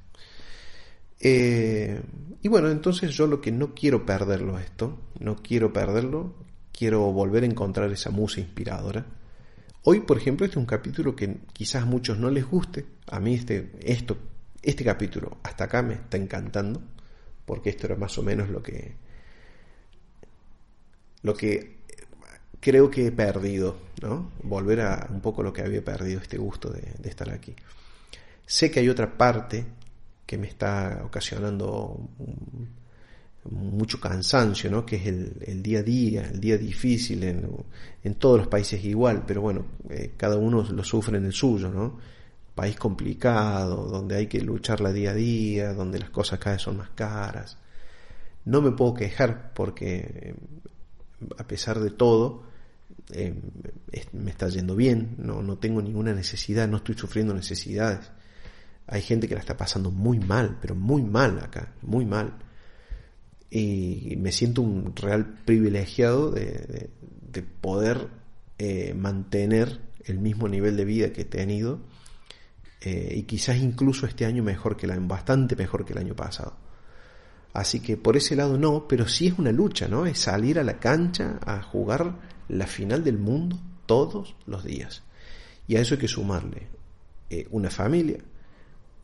Eh, 1.21 2.03
y 2.43 2.49
bueno, 2.49 2.69
entonces 2.69 3.13
yo 3.13 3.29
lo 3.29 3.41
que 3.41 3.53
no 3.53 3.75
quiero 3.75 4.05
perderlo 4.05 4.59
esto, 4.59 4.99
no 5.21 5.37
quiero 5.37 5.73
perderlo, 5.73 6.35
quiero 6.73 7.13
volver 7.13 7.45
a 7.45 7.47
encontrar 7.47 7.93
esa 7.93 8.11
musa 8.11 8.41
inspiradora. 8.41 9.07
Hoy, 9.85 10.01
por 10.01 10.19
ejemplo, 10.19 10.45
este 10.45 10.55
es 10.55 10.61
un 10.61 10.67
capítulo 10.67 11.15
que 11.15 11.43
quizás 11.53 11.85
a 11.85 11.87
muchos 11.87 12.19
no 12.19 12.29
les 12.29 12.45
guste. 12.45 12.87
A 13.07 13.21
mí 13.21 13.35
este, 13.35 13.71
esto, 13.81 14.17
este 14.63 14.83
capítulo 14.83 15.39
hasta 15.45 15.65
acá 15.65 15.81
me 15.81 15.95
está 15.95 16.17
encantando 16.17 16.83
porque 17.45 17.71
esto 17.71 17.87
era 17.87 17.97
más 17.97 18.17
o 18.19 18.23
menos 18.23 18.49
lo 18.49 18.63
que 18.63 18.95
lo 21.23 21.35
que 21.35 21.79
creo 22.65 22.91
que 22.91 23.07
he 23.09 23.13
perdido, 23.13 23.77
¿no? 24.01 24.31
Volver 24.43 24.81
a 24.81 25.09
un 25.11 25.21
poco 25.21 25.43
lo 25.43 25.53
que 25.53 25.63
había 25.63 25.85
perdido, 25.85 26.21
este 26.21 26.39
gusto 26.39 26.71
de, 26.71 27.09
estar 27.09 27.31
aquí. 27.31 27.55
Sé 28.47 28.71
que 28.71 28.81
hay 28.81 28.89
otra 28.89 29.19
parte 29.19 29.65
que 30.25 30.39
me 30.39 30.47
está 30.47 31.03
ocasionando 31.05 32.09
mucho 33.51 34.01
cansancio, 34.01 34.71
¿no? 34.71 34.87
Que 34.87 34.97
es 34.97 35.07
el, 35.07 35.63
día 35.63 35.81
a 35.81 35.83
día, 35.83 36.31
el 36.31 36.41
día 36.41 36.57
difícil, 36.57 37.23
en, 37.25 38.15
todos 38.15 38.39
los 38.39 38.49
países 38.49 38.83
igual, 38.83 39.25
pero 39.27 39.43
bueno, 39.43 39.67
eh, 39.91 40.13
cada 40.17 40.37
uno 40.37 40.63
lo 40.63 40.85
sufre 40.85 41.19
en 41.19 41.27
el 41.27 41.33
suyo, 41.33 41.69
¿no? 41.69 41.99
País 42.55 42.77
complicado, 42.77 43.89
donde 43.89 44.17
hay 44.17 44.27
que 44.27 44.41
lucharla 44.41 44.93
día 44.93 45.11
a 45.11 45.15
día, 45.15 45.73
donde 45.75 45.99
las 45.99 46.11
cosas 46.11 46.39
cada 46.39 46.57
vez 46.57 46.63
son 46.63 46.77
más 46.77 46.91
caras. 46.91 47.59
No 48.45 48.63
me 48.63 48.73
puedo 48.73 48.95
quejar 48.95 49.53
porque 49.55 50.35
a 51.39 51.47
pesar 51.47 51.81
de 51.81 51.91
todo 51.91 52.45
eh, 53.13 53.35
me 54.13 54.31
está 54.31 54.49
yendo 54.49 54.77
bien, 54.77 55.17
no, 55.19 55.43
no 55.43 55.59
tengo 55.59 55.83
ninguna 55.83 56.13
necesidad, 56.13 56.69
no 56.69 56.79
estoy 56.79 56.95
sufriendo 56.95 57.35
necesidades. 57.35 58.11
Hay 58.87 59.03
gente 59.03 59.29
que 59.29 59.35
la 59.35 59.41
está 59.41 59.57
pasando 59.57 59.91
muy 59.91 60.21
mal, 60.21 60.59
pero 60.61 60.75
muy 60.75 61.03
mal 61.03 61.39
acá, 61.41 61.73
muy 61.83 62.05
mal. 62.05 62.35
Y 63.51 64.17
me 64.19 64.33
siento 64.33 64.63
un 64.63 64.95
real 64.97 65.39
privilegiado 65.45 66.31
de, 66.31 66.91
de 67.31 67.43
poder 67.43 68.09
eh, 68.59 68.95
mantener 68.95 69.81
el 70.05 70.19
mismo 70.19 70.49
nivel 70.49 70.77
de 70.77 70.85
vida 70.85 71.13
que 71.13 71.23
he 71.23 71.25
tenido 71.25 71.81
eh, 72.87 73.15
y 73.17 73.23
quizás 73.23 73.57
incluso 73.57 74.05
este 74.05 74.27
año 74.27 74.43
mejor 74.43 74.77
que 74.77 74.85
el 74.85 74.93
año, 74.93 75.09
bastante 75.09 75.57
mejor 75.57 75.87
que 75.87 75.95
el 75.95 76.01
año 76.01 76.15
pasado. 76.15 76.55
Así 77.55 77.81
que 77.81 77.97
por 77.97 78.15
ese 78.15 78.37
lado 78.37 78.59
no, 78.59 78.87
pero 78.87 79.09
sí 79.09 79.29
es 79.29 79.39
una 79.39 79.53
lucha, 79.53 79.89
¿no? 79.89 80.05
Es 80.05 80.19
salir 80.19 80.59
a 80.59 80.65
la 80.65 80.79
cancha 80.79 81.41
a 81.47 81.63
jugar 81.63 82.19
la 82.49 82.67
final 82.67 83.03
del 83.03 83.17
mundo 83.17 83.59
todos 83.87 84.37
los 84.45 84.65
días. 84.65 85.03
Y 85.67 85.77
a 85.77 85.81
eso 85.81 85.95
hay 85.95 86.01
que 86.01 86.09
sumarle 86.09 86.69
eh, 87.31 87.49
una 87.53 87.71
familia, 87.71 88.19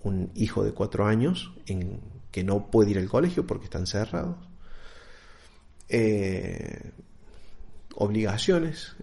un 0.03 0.31
hijo 0.35 0.63
de 0.63 0.73
cuatro 0.73 1.07
años 1.07 1.51
en, 1.65 2.01
que 2.31 2.45
no 2.45 2.71
puede 2.71 2.91
ir 2.91 2.99
al 2.99 3.09
colegio 3.09 3.47
porque 3.47 3.65
están 3.65 3.87
cerrados, 3.87 4.37
eh, 5.89 6.93
obligaciones, 7.95 8.95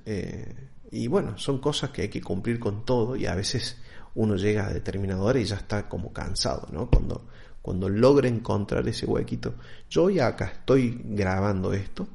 y 0.92 1.08
bueno, 1.08 1.38
son 1.38 1.60
cosas 1.60 1.90
que 1.90 2.04
hay 2.04 2.10
que 2.10 2.22
cumplir 2.22 2.60
con 2.60 2.86
todo 2.86 3.16
y 3.16 3.26
a 3.26 3.36
veces 3.36 3.78
uno 4.18 4.36
llega 4.36 4.68
a 4.68 4.74
determinada 4.74 5.22
hora 5.22 5.40
y 5.40 5.46
ya 5.46 5.58
está 5.58 5.88
como 5.88 6.12
cansado, 6.12 6.68
¿no? 6.72 6.90
Cuando, 6.90 7.28
cuando 7.62 7.88
logra 7.88 8.28
encontrar 8.28 8.88
ese 8.88 9.06
huequito. 9.06 9.54
Yo 9.90 10.06
hoy 10.06 10.20
acá 10.20 10.46
estoy 10.46 11.02
grabando 11.06 11.72
esto 11.72 12.08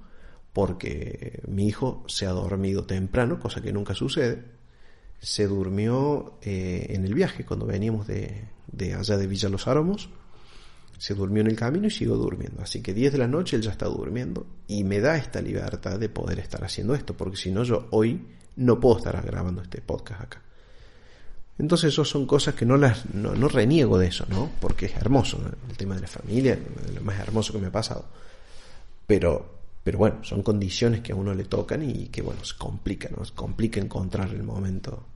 porque 0.52 1.40
mi 1.46 1.68
hijo 1.68 2.02
se 2.08 2.26
ha 2.26 2.30
dormido 2.30 2.84
temprano, 2.84 3.38
cosa 3.38 3.62
que 3.62 3.72
nunca 3.72 3.94
sucede. 3.94 4.42
Se 5.20 5.46
durmió 5.46 6.38
eh, 6.42 6.86
en 6.90 7.04
el 7.04 7.14
viaje 7.14 7.44
cuando 7.46 7.66
veníamos 7.66 8.08
de, 8.08 8.48
allá 8.98 9.16
de 9.16 9.26
Villa 9.28 9.48
Los 9.48 9.68
Áramos 9.68 10.10
se 10.98 11.14
durmió 11.14 11.40
en 11.40 11.48
el 11.48 11.56
camino 11.56 11.86
y 11.86 11.90
sigo 11.90 12.16
durmiendo. 12.16 12.62
Así 12.62 12.80
que 12.80 12.94
10 12.94 13.12
de 13.12 13.18
la 13.18 13.28
noche 13.28 13.56
él 13.56 13.62
ya 13.62 13.70
está 13.70 13.86
durmiendo 13.86 14.46
y 14.66 14.84
me 14.84 15.00
da 15.00 15.16
esta 15.16 15.40
libertad 15.40 15.98
de 15.98 16.08
poder 16.08 16.38
estar 16.40 16.62
haciendo 16.64 16.94
esto, 16.94 17.16
porque 17.16 17.36
si 17.36 17.50
no 17.50 17.64
yo 17.64 17.86
hoy 17.90 18.24
no 18.56 18.78
puedo 18.78 18.98
estar 18.98 19.20
grabando 19.24 19.62
este 19.62 19.80
podcast 19.80 20.20
acá. 20.20 20.42
Entonces 21.58 21.92
eso 21.92 22.04
son 22.04 22.26
cosas 22.26 22.54
que 22.54 22.64
no 22.64 22.76
las 22.76 23.06
no, 23.14 23.48
reniego 23.48 23.98
de 23.98 24.08
eso, 24.08 24.24
¿no? 24.28 24.50
Porque 24.60 24.86
es 24.86 24.96
hermoso, 24.96 25.38
el 25.68 25.76
tema 25.76 25.94
de 25.94 26.02
la 26.02 26.08
familia, 26.08 26.58
lo 26.94 27.02
más 27.02 27.20
hermoso 27.20 27.52
que 27.52 27.58
me 27.58 27.66
ha 27.66 27.72
pasado. 27.72 28.04
Pero 29.06 29.62
pero 29.84 29.98
bueno, 29.98 30.22
son 30.22 30.42
condiciones 30.42 31.00
que 31.00 31.12
a 31.12 31.16
uno 31.16 31.34
le 31.34 31.44
tocan 31.44 31.82
y 31.82 32.06
que 32.06 32.22
bueno, 32.22 32.44
se 32.44 32.56
complica, 32.56 33.08
¿no? 33.16 33.24
Se 33.24 33.34
complica 33.34 33.80
encontrar 33.80 34.30
el 34.30 34.44
momento 34.44 35.06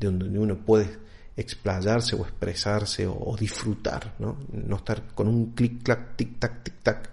de 0.00 0.06
donde 0.06 0.38
uno 0.38 0.56
puede 0.56 0.98
explayarse 1.36 2.16
o 2.16 2.22
expresarse 2.22 3.06
o, 3.06 3.36
disfrutar, 3.38 4.14
¿no? 4.18 4.36
No 4.52 4.76
estar 4.76 5.14
con 5.14 5.28
un 5.28 5.52
clic, 5.52 5.82
clac, 5.82 6.16
tic, 6.16 6.38
tac, 6.40 6.64
tic, 6.64 6.74
tac. 6.82 7.10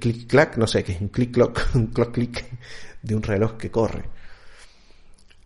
Clic, 0.00 0.26
clac, 0.28 0.56
no 0.56 0.66
sé, 0.66 0.82
que 0.84 0.92
es 0.92 1.00
un 1.00 1.08
clic, 1.08 1.32
clock, 1.32 1.60
un 1.74 1.88
clock, 1.88 2.12
clic 2.12 2.44
de 3.02 3.14
un 3.16 3.22
reloj 3.22 3.56
que 3.56 3.70
corre. 3.70 4.04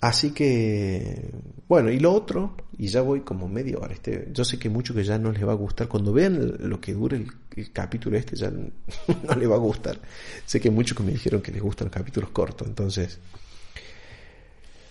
Así 0.01 0.33
que, 0.33 1.31
bueno, 1.69 1.91
y 1.91 1.99
lo 1.99 2.13
otro, 2.13 2.55
y 2.77 2.89
ya 2.89 3.01
voy 3.01 3.23
como 3.23 3.49
medio 3.49 3.81
hora, 3.81 3.95
este, 3.95 4.29
yo 4.33 4.45
sé 4.45 4.59
que 4.59 4.69
mucho 4.69 4.95
que 4.95 5.03
ya 5.05 5.19
no 5.19 5.33
les 5.33 5.47
va 5.47 5.53
a 5.53 5.57
gustar, 5.57 5.89
cuando 5.89 6.13
vean 6.13 6.55
lo 6.59 6.81
que 6.81 6.93
dure 6.93 7.17
el, 7.17 7.73
capítulo 7.73 8.19
este 8.19 8.37
ya 8.37 8.51
no 8.51 9.35
les 9.35 9.51
va 9.51 9.55
a 9.55 9.59
gustar. 9.59 9.99
Sé 10.45 10.61
que 10.61 10.71
muchos 10.71 10.97
que 10.97 11.03
me 11.03 11.13
dijeron 11.13 11.41
que 11.41 11.53
les 11.53 11.63
gustan 11.63 11.87
los 11.87 11.95
capítulos 11.95 12.31
cortos, 12.31 12.69
entonces, 12.69 13.19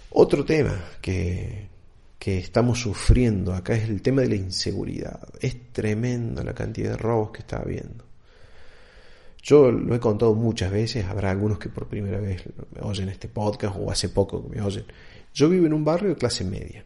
otro 0.10 0.44
tema 0.44 0.84
que, 1.02 1.68
que 2.18 2.39
estamos 2.39 2.80
sufriendo 2.80 3.54
acá 3.54 3.76
es 3.76 3.88
el 3.88 4.02
tema 4.02 4.22
de 4.22 4.30
la 4.30 4.36
inseguridad. 4.36 5.20
Es 5.39 5.72
tremenda 5.72 6.44
la 6.44 6.56
cantidad 6.56 6.91
de 6.91 6.98
robos 6.98 7.32
que 7.32 7.41
está 7.41 7.58
habiendo. 7.58 8.05
Yo 9.45 9.71
lo 9.71 9.93
he 9.93 9.99
contado 9.99 10.34
muchas 10.34 10.71
veces, 10.71 11.05
habrá 11.05 11.29
algunos 11.29 11.60
que 11.60 11.69
por 11.69 11.88
primera 11.88 12.19
vez 12.19 12.43
me 12.73 12.81
oyen 12.81 13.10
este 13.10 13.27
podcast 13.27 13.75
o 13.79 13.91
hace 13.91 14.10
poco 14.10 14.41
que 14.41 14.55
me 14.55 14.62
oyen. 14.63 14.86
Yo 15.36 15.49
vivo 15.49 15.67
en 15.67 15.73
un 15.73 15.86
barrio 15.86 16.10
de 16.10 16.15
clase 16.15 16.43
media. 16.43 16.84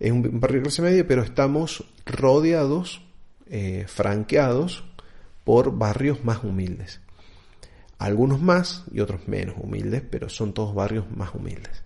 Es 0.00 0.10
un 0.10 0.40
barrio 0.40 0.56
de 0.56 0.62
clase 0.64 0.82
media, 0.82 1.06
pero 1.06 1.22
estamos 1.22 1.84
rodeados, 2.04 3.00
eh, 3.48 3.84
franqueados 3.86 4.82
por 5.44 5.78
barrios 5.78 6.24
más 6.24 6.42
humildes. 6.42 7.00
Algunos 7.98 8.42
más 8.42 8.82
y 8.90 8.98
otros 8.98 9.28
menos 9.28 9.54
humildes, 9.56 10.02
pero 10.10 10.28
son 10.28 10.52
todos 10.52 10.74
barrios 10.74 11.08
más 11.14 11.32
humildes. 11.32 11.84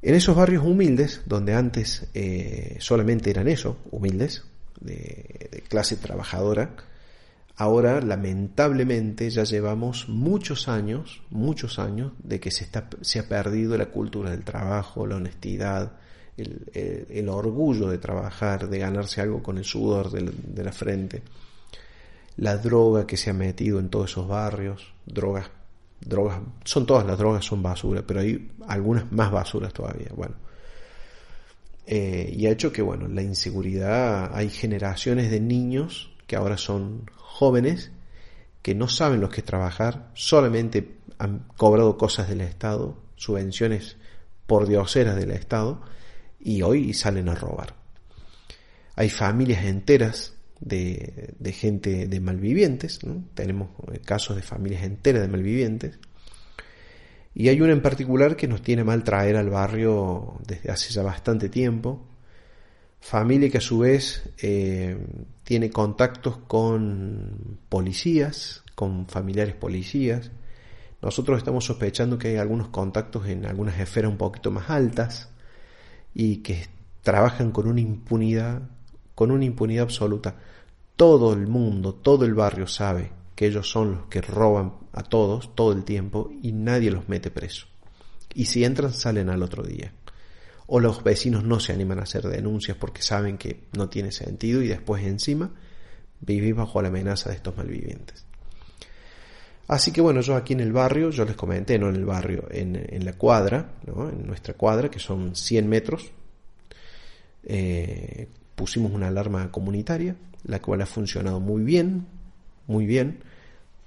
En 0.00 0.14
esos 0.14 0.36
barrios 0.36 0.64
humildes, 0.64 1.22
donde 1.26 1.54
antes 1.54 2.06
eh, 2.14 2.76
solamente 2.78 3.30
eran 3.30 3.48
eso, 3.48 3.78
humildes, 3.90 4.44
de, 4.80 5.64
clase 5.68 5.96
trabajadora, 5.96 6.76
ahora 7.56 8.00
lamentablemente 8.00 9.30
ya 9.30 9.44
llevamos 9.44 10.08
muchos 10.08 10.68
años, 10.68 11.22
muchos 11.30 11.78
años 11.78 12.12
de 12.22 12.40
que 12.40 12.50
se, 12.50 12.68
se 13.00 13.18
ha 13.18 13.28
perdido 13.28 13.76
la 13.76 13.86
cultura 13.86 14.30
del 14.30 14.44
trabajo, 14.44 15.06
la 15.06 15.16
honestidad, 15.16 15.92
el, 16.36 17.28
orgullo 17.28 17.88
de 17.88 17.98
trabajar, 17.98 18.68
de 18.68 18.78
ganarse 18.78 19.20
algo 19.20 19.42
con 19.42 19.58
el 19.58 19.64
sudor 19.64 20.10
de 20.10 20.64
la 20.64 20.72
frente, 20.72 21.22
la 22.36 22.56
droga 22.56 23.06
que 23.06 23.16
se 23.16 23.30
ha 23.30 23.34
metido 23.34 23.78
en 23.78 23.90
todos 23.90 24.10
esos 24.10 24.26
barrios, 24.26 24.92
drogas 25.06 25.50
drogas, 26.04 26.40
son 26.64 26.86
todas 26.86 27.06
las 27.06 27.18
drogas 27.18 27.44
son 27.44 27.62
basura, 27.62 28.02
pero 28.06 28.20
hay 28.20 28.50
algunas 28.66 29.10
más 29.12 29.30
basuras 29.30 29.72
todavía. 29.72 30.10
Bueno, 30.14 30.34
eh, 31.86 32.32
y 32.36 32.46
ha 32.46 32.50
hecho 32.50 32.72
que, 32.72 32.82
bueno, 32.82 33.08
la 33.08 33.22
inseguridad, 33.22 34.34
hay 34.34 34.50
generaciones 34.50 35.30
de 35.30 35.40
niños 35.40 36.10
que 36.26 36.36
ahora 36.36 36.56
son 36.56 37.10
jóvenes 37.42 37.90
que 38.62 38.76
no 38.76 38.86
saben 38.86 39.20
lo 39.20 39.28
que 39.28 39.42
trabajar, 39.42 40.10
solamente 40.14 40.98
han 41.18 41.48
cobrado 41.56 41.98
cosas 41.98 42.28
del 42.28 42.40
Estado, 42.40 42.96
subvenciones 43.16 43.96
por 44.46 44.68
dioseras 44.68 45.16
del 45.16 45.32
Estado, 45.32 45.82
y 46.38 46.62
hoy 46.62 46.94
salen 46.94 47.28
a 47.28 47.34
robar. 47.34 47.74
Hay 48.94 49.10
familias 49.10 49.64
enteras 49.64 50.34
de, 50.60 51.34
gente 51.52 52.06
de 52.06 52.20
malvivientes, 52.20 53.00
tenemos 53.34 53.70
eh, 53.92 53.98
casos 53.98 54.36
de 54.36 54.42
familias 54.42 54.84
enteras 54.84 55.22
de 55.22 55.28
malvivientes, 55.28 55.98
y 57.34 57.48
hay 57.48 57.60
una 57.60 57.72
en 57.72 57.82
particular 57.82 58.36
que 58.36 58.46
nos 58.46 58.62
tiene 58.62 58.84
mal 58.84 59.02
traer 59.02 59.36
al 59.36 59.50
barrio 59.50 60.38
desde 60.46 60.70
hace 60.70 60.92
ya 60.92 61.02
bastante 61.02 61.48
tiempo, 61.48 62.06
familia 63.02 63.50
que 63.50 63.58
a 63.58 63.60
su 63.60 63.80
vez 63.80 64.22
eh, 64.40 64.96
tiene 65.42 65.70
contactos 65.70 66.38
con 66.46 67.58
policías, 67.68 68.62
con 68.76 69.06
familiares 69.08 69.54
policías, 69.56 70.30
nosotros 71.02 71.38
estamos 71.38 71.64
sospechando 71.64 72.16
que 72.16 72.28
hay 72.28 72.36
algunos 72.36 72.68
contactos 72.68 73.26
en 73.26 73.44
algunas 73.44 73.78
esferas 73.80 74.10
un 74.10 74.16
poquito 74.16 74.52
más 74.52 74.70
altas 74.70 75.30
y 76.14 76.36
que 76.38 76.68
trabajan 77.02 77.50
con 77.50 77.66
una 77.66 77.80
impunidad, 77.80 78.62
con 79.16 79.32
una 79.32 79.44
impunidad 79.44 79.82
absoluta. 79.82 80.36
Todo 80.94 81.32
el 81.32 81.48
mundo, 81.48 81.94
todo 81.94 82.24
el 82.24 82.34
barrio 82.34 82.68
sabe 82.68 83.10
que 83.34 83.46
ellos 83.46 83.68
son 83.68 83.96
los 83.96 84.06
que 84.06 84.20
roban 84.20 84.74
a 84.92 85.02
todos 85.02 85.56
todo 85.56 85.72
el 85.72 85.82
tiempo 85.82 86.30
y 86.40 86.52
nadie 86.52 86.92
los 86.92 87.08
mete 87.08 87.32
preso. 87.32 87.66
Y 88.32 88.44
si 88.44 88.64
entran 88.64 88.92
salen 88.92 89.28
al 89.28 89.42
otro 89.42 89.64
día. 89.64 89.92
O 90.66 90.80
los 90.80 91.02
vecinos 91.02 91.44
no 91.44 91.60
se 91.60 91.72
animan 91.72 91.98
a 91.98 92.02
hacer 92.02 92.24
denuncias 92.24 92.76
porque 92.76 93.02
saben 93.02 93.38
que 93.38 93.64
no 93.76 93.88
tiene 93.88 94.12
sentido 94.12 94.62
y 94.62 94.68
después 94.68 95.04
encima 95.04 95.50
vivís 96.20 96.54
bajo 96.54 96.80
la 96.80 96.88
amenaza 96.88 97.30
de 97.30 97.36
estos 97.36 97.56
malvivientes. 97.56 98.24
Así 99.68 99.92
que 99.92 100.00
bueno, 100.00 100.20
yo 100.20 100.36
aquí 100.36 100.52
en 100.52 100.60
el 100.60 100.72
barrio, 100.72 101.10
yo 101.10 101.24
les 101.24 101.36
comenté, 101.36 101.78
no 101.78 101.88
en 101.88 101.96
el 101.96 102.04
barrio, 102.04 102.46
en, 102.50 103.04
la 103.04 103.12
cuadra, 103.14 103.72
en 103.86 104.26
nuestra 104.26 104.54
cuadra, 104.54 104.90
que 104.90 104.98
son 104.98 105.34
100 105.34 105.68
metros, 105.68 106.10
eh, 107.44 108.28
pusimos 108.54 108.92
una 108.92 109.08
alarma 109.08 109.50
comunitaria 109.50 110.16
la 110.44 110.60
cual 110.60 110.82
ha 110.82 110.86
funcionado 110.86 111.40
muy 111.40 111.62
bien, 111.62 112.06
muy 112.66 112.86
bien, 112.86 113.20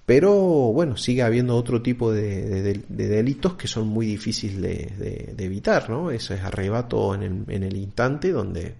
pero 0.05 0.31
bueno, 0.71 0.97
sigue 0.97 1.23
habiendo 1.23 1.55
otro 1.55 1.81
tipo 1.81 2.11
de, 2.11 2.83
delitos 2.87 3.55
que 3.55 3.67
son 3.67 3.87
muy 3.87 4.05
difíciles 4.05 4.61
de, 4.99 5.33
evitar, 5.39 5.89
¿no? 5.89 6.11
Eso 6.11 6.35
es 6.35 6.41
arrebato 6.41 7.15
en 7.15 7.45
el, 7.49 7.75
instante 7.75 8.31
donde 8.31 8.75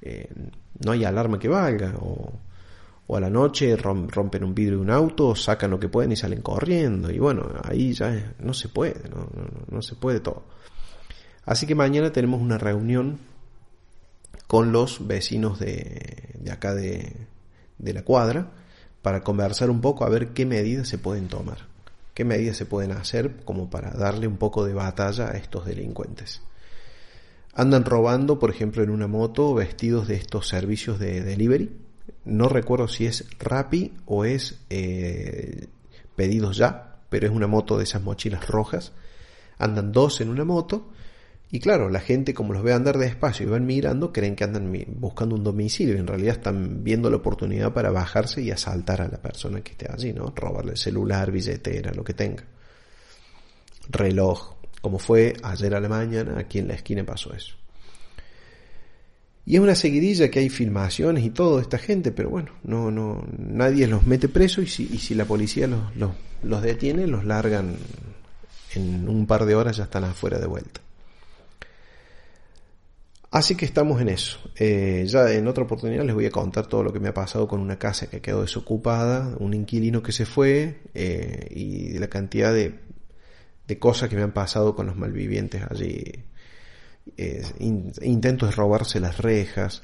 eh, 0.00 0.28
no 0.84 0.92
hay 0.92 1.04
alarma 1.04 1.40
que 1.40 1.48
valga, 1.48 1.94
o, 1.98 2.32
a 3.16 3.20
la 3.20 3.30
noche 3.30 3.74
rompen 3.74 4.44
un 4.44 4.54
vidrio 4.54 4.76
de 4.76 4.82
un 4.82 4.90
auto, 4.90 5.34
sacan 5.34 5.70
lo 5.70 5.80
que 5.80 5.88
pueden 5.88 6.12
y 6.12 6.16
salen 6.16 6.42
corriendo, 6.42 7.10
y 7.10 7.18
bueno, 7.18 7.48
ahí 7.64 7.92
ya 7.92 8.34
no 8.38 8.54
se 8.54 8.68
puede, 8.68 9.08
no, 9.08 9.28
no 9.68 9.82
se 9.82 9.96
puede 9.96 10.20
todo. 10.20 10.44
Así 11.46 11.66
que 11.66 11.74
mañana 11.74 12.12
tenemos 12.12 12.40
una 12.40 12.58
reunión 12.58 13.18
con 14.46 14.70
los 14.70 15.06
vecinos 15.06 15.58
de, 15.58 16.36
de 16.38 16.52
acá 16.52 16.74
de, 16.74 17.12
de 17.78 17.92
la 17.92 18.04
cuadra 18.04 18.50
para 19.02 19.22
conversar 19.22 19.70
un 19.70 19.80
poco 19.80 20.04
a 20.04 20.08
ver 20.08 20.28
qué 20.28 20.46
medidas 20.46 20.88
se 20.88 20.98
pueden 20.98 21.28
tomar, 21.28 21.58
qué 22.14 22.24
medidas 22.24 22.56
se 22.56 22.66
pueden 22.66 22.92
hacer 22.92 23.44
como 23.44 23.70
para 23.70 23.90
darle 23.90 24.26
un 24.26 24.36
poco 24.36 24.64
de 24.64 24.74
batalla 24.74 25.28
a 25.30 25.36
estos 25.36 25.66
delincuentes. 25.66 26.42
Andan 27.54 27.84
robando, 27.84 28.38
por 28.38 28.50
ejemplo, 28.50 28.82
en 28.82 28.90
una 28.90 29.08
moto 29.08 29.54
vestidos 29.54 30.06
de 30.06 30.14
estos 30.14 30.46
servicios 30.48 30.98
de 30.98 31.22
delivery. 31.22 31.72
No 32.24 32.48
recuerdo 32.48 32.88
si 32.88 33.06
es 33.06 33.24
Rappi 33.38 33.94
o 34.06 34.24
es 34.24 34.60
eh, 34.70 35.66
pedidos 36.14 36.56
ya, 36.56 37.00
pero 37.08 37.26
es 37.26 37.32
una 37.32 37.46
moto 37.46 37.76
de 37.76 37.84
esas 37.84 38.02
mochilas 38.02 38.46
rojas. 38.46 38.92
Andan 39.58 39.90
dos 39.92 40.20
en 40.20 40.28
una 40.28 40.44
moto 40.44 40.90
y 41.50 41.60
claro, 41.60 41.88
la 41.88 42.00
gente 42.00 42.34
como 42.34 42.52
los 42.52 42.62
ve 42.62 42.74
andar 42.74 42.98
despacio 42.98 43.46
y 43.46 43.48
van 43.48 43.64
mirando, 43.64 44.12
creen 44.12 44.36
que 44.36 44.44
andan 44.44 44.70
buscando 44.96 45.34
un 45.34 45.42
domicilio 45.42 45.96
y 45.96 45.98
en 45.98 46.06
realidad 46.06 46.36
están 46.36 46.84
viendo 46.84 47.08
la 47.08 47.16
oportunidad 47.16 47.72
para 47.72 47.90
bajarse 47.90 48.42
y 48.42 48.50
asaltar 48.50 49.00
a 49.00 49.08
la 49.08 49.16
persona 49.16 49.62
que 49.62 49.72
esté 49.72 49.90
allí, 49.90 50.12
¿no? 50.12 50.30
Robarle 50.36 50.72
el 50.72 50.76
celular, 50.76 51.30
billetera, 51.30 51.92
lo 51.92 52.04
que 52.04 52.12
tenga. 52.12 52.44
Reloj, 53.88 54.56
como 54.82 54.98
fue 54.98 55.34
ayer 55.42 55.74
a 55.74 55.80
la 55.80 55.88
mañana, 55.88 56.38
aquí 56.38 56.58
en 56.58 56.68
la 56.68 56.74
esquina 56.74 57.04
pasó 57.04 57.32
eso. 57.32 57.54
Y 59.46 59.54
es 59.54 59.62
una 59.62 59.74
seguidilla 59.74 60.30
que 60.30 60.40
hay 60.40 60.50
filmaciones 60.50 61.24
y 61.24 61.30
todo 61.30 61.56
de 61.56 61.62
esta 61.62 61.78
gente, 61.78 62.12
pero 62.12 62.28
bueno, 62.28 62.52
no, 62.64 62.90
no, 62.90 63.24
nadie 63.38 63.86
los 63.86 64.06
mete 64.06 64.28
preso 64.28 64.60
y 64.60 64.66
si, 64.66 64.86
y 64.92 64.98
si 64.98 65.14
la 65.14 65.24
policía 65.24 65.66
los, 65.66 65.96
los, 65.96 66.10
los 66.42 66.60
detiene, 66.60 67.06
los 67.06 67.24
largan 67.24 67.76
en 68.74 69.08
un 69.08 69.26
par 69.26 69.46
de 69.46 69.54
horas 69.54 69.78
ya 69.78 69.84
están 69.84 70.04
afuera 70.04 70.38
de 70.38 70.46
vuelta. 70.46 70.82
Así 73.30 73.56
que 73.56 73.66
estamos 73.66 74.00
en 74.00 74.08
eso. 74.08 74.38
Eh, 74.56 75.04
ya 75.06 75.30
en 75.30 75.46
otra 75.48 75.64
oportunidad 75.64 76.04
les 76.04 76.14
voy 76.14 76.26
a 76.26 76.30
contar 76.30 76.66
todo 76.66 76.82
lo 76.82 76.92
que 76.92 77.00
me 77.00 77.08
ha 77.08 77.14
pasado 77.14 77.46
con 77.46 77.60
una 77.60 77.78
casa 77.78 78.08
que 78.08 78.22
quedó 78.22 78.40
desocupada, 78.40 79.36
un 79.38 79.52
inquilino 79.52 80.02
que 80.02 80.12
se 80.12 80.24
fue 80.24 80.80
eh, 80.94 81.46
y 81.50 81.98
la 81.98 82.08
cantidad 82.08 82.54
de, 82.54 82.80
cosas 83.78 84.08
que 84.08 84.16
me 84.16 84.22
han 84.22 84.32
pasado 84.32 84.74
con 84.74 84.86
los 84.86 84.96
malvivientes 84.96 85.62
allí. 85.68 86.24
Eh, 87.18 87.42
intentos 88.00 88.48
de 88.48 88.56
robarse 88.56 88.98
las 88.98 89.18
rejas, 89.18 89.82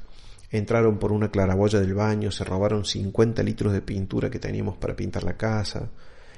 entraron 0.51 0.99
por 0.99 1.13
una 1.13 1.31
claraboya 1.31 1.81
del 1.81 1.95
baño, 1.95 2.31
se 2.31 2.45
robaron 2.45 2.87
50 2.87 3.43
litros 3.43 3.75
de 3.75 3.83
pintura 3.83 4.31
que 4.31 4.39
teníamos 4.39 4.79
para 4.79 4.97
pintar 4.97 5.23
la 5.25 5.37
casa, 5.37 5.91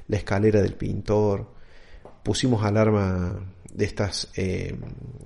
la 0.09 0.16
escalera 0.16 0.61
del 0.61 0.74
pintor, 0.74 1.52
pusimos 2.24 2.64
alarma 2.64 3.38
de 3.73 3.85
estas 3.85 4.29
eh, 4.37 4.79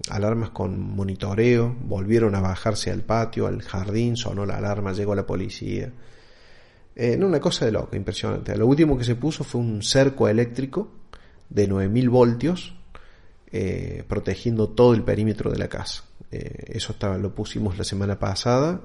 alarmas 0.08 0.50
con 0.50 0.80
monitoreo, 0.80 1.74
volvieron 1.84 2.34
a 2.34 2.40
bajarse 2.40 2.90
al 2.90 3.02
patio, 3.02 3.46
al 3.46 3.62
jardín, 3.62 4.16
sonó 4.16 4.46
la 4.46 4.56
alarma, 4.56 4.92
llegó 4.92 5.14
la 5.14 5.26
policía. 5.26 5.92
Eh, 6.96 7.16
no, 7.16 7.26
una 7.26 7.40
cosa 7.40 7.64
de 7.64 7.72
loco, 7.72 7.96
impresionante. 7.96 8.56
Lo 8.56 8.66
último 8.66 8.98
que 8.98 9.04
se 9.04 9.14
puso 9.14 9.44
fue 9.44 9.60
un 9.60 9.82
cerco 9.82 10.28
eléctrico 10.28 10.90
de 11.48 11.66
9000 11.68 12.10
voltios, 12.10 12.74
eh, 13.52 14.04
protegiendo 14.08 14.68
todo 14.68 14.94
el 14.94 15.02
perímetro 15.02 15.50
de 15.50 15.58
la 15.58 15.68
casa. 15.68 16.04
eso 16.30 16.92
estaba, 16.92 17.18
lo 17.18 17.34
pusimos 17.34 17.76
la 17.76 17.84
semana 17.84 18.18
pasada. 18.18 18.80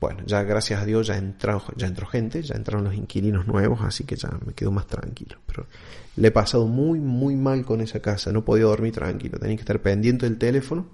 Bueno, 0.00 0.22
ya 0.26 0.42
gracias 0.42 0.80
a 0.80 0.84
Dios 0.84 1.08
ya 1.08 1.16
entró, 1.16 1.62
ya 1.76 1.86
entró 1.86 2.06
gente, 2.06 2.42
ya 2.42 2.54
entraron 2.54 2.84
los 2.84 2.94
inquilinos 2.94 3.46
nuevos, 3.46 3.80
así 3.82 4.04
que 4.04 4.16
ya 4.16 4.30
me 4.46 4.52
quedo 4.52 4.70
más 4.70 4.86
tranquilo. 4.86 5.38
Pero 5.46 5.66
le 6.16 6.28
he 6.28 6.30
pasado 6.30 6.66
muy, 6.66 7.00
muy 7.00 7.34
mal 7.34 7.64
con 7.64 7.80
esa 7.80 8.00
casa. 8.00 8.30
No 8.32 8.44
podía 8.44 8.64
dormir 8.64 8.92
tranquilo. 8.92 9.38
Tenía 9.38 9.56
que 9.56 9.62
estar 9.62 9.80
pendiente 9.80 10.26
del 10.26 10.38
teléfono 10.38 10.86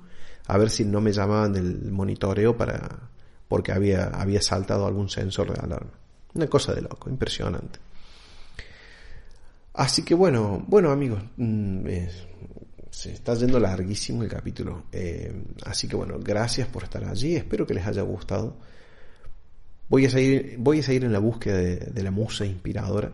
a 0.46 0.58
ver 0.58 0.70
si 0.70 0.84
no 0.84 1.00
me 1.00 1.12
llamaban 1.12 1.52
del 1.52 1.90
monitoreo 1.90 2.56
para 2.56 3.10
porque 3.48 3.72
había, 3.72 4.06
había 4.06 4.40
saltado 4.40 4.86
algún 4.86 5.08
sensor 5.08 5.52
de 5.52 5.60
alarma. 5.60 5.92
Una 6.34 6.46
cosa 6.46 6.74
de 6.74 6.82
loco, 6.82 7.08
impresionante. 7.10 7.78
Así 9.74 10.02
que 10.02 10.14
bueno, 10.14 10.64
bueno 10.66 10.90
amigos, 10.90 11.22
mm, 11.36 11.86
se 12.90 13.12
está 13.12 13.34
yendo 13.34 13.58
larguísimo 13.60 14.22
el 14.22 14.28
capítulo. 14.28 14.84
Eh, 14.92 15.44
así 15.66 15.88
que 15.88 15.96
bueno, 15.96 16.16
gracias 16.20 16.68
por 16.68 16.84
estar 16.84 17.04
allí. 17.04 17.36
Espero 17.36 17.66
que 17.66 17.74
les 17.74 17.86
haya 17.86 18.02
gustado. 18.02 18.56
Voy 19.88 20.06
a 20.06 20.10
seguir, 20.10 20.56
voy 20.58 20.80
a 20.80 20.82
seguir 20.82 21.04
en 21.04 21.12
la 21.12 21.18
búsqueda 21.18 21.58
de 21.58 22.02
la 22.02 22.10
musa 22.10 22.46
inspiradora 22.46 23.12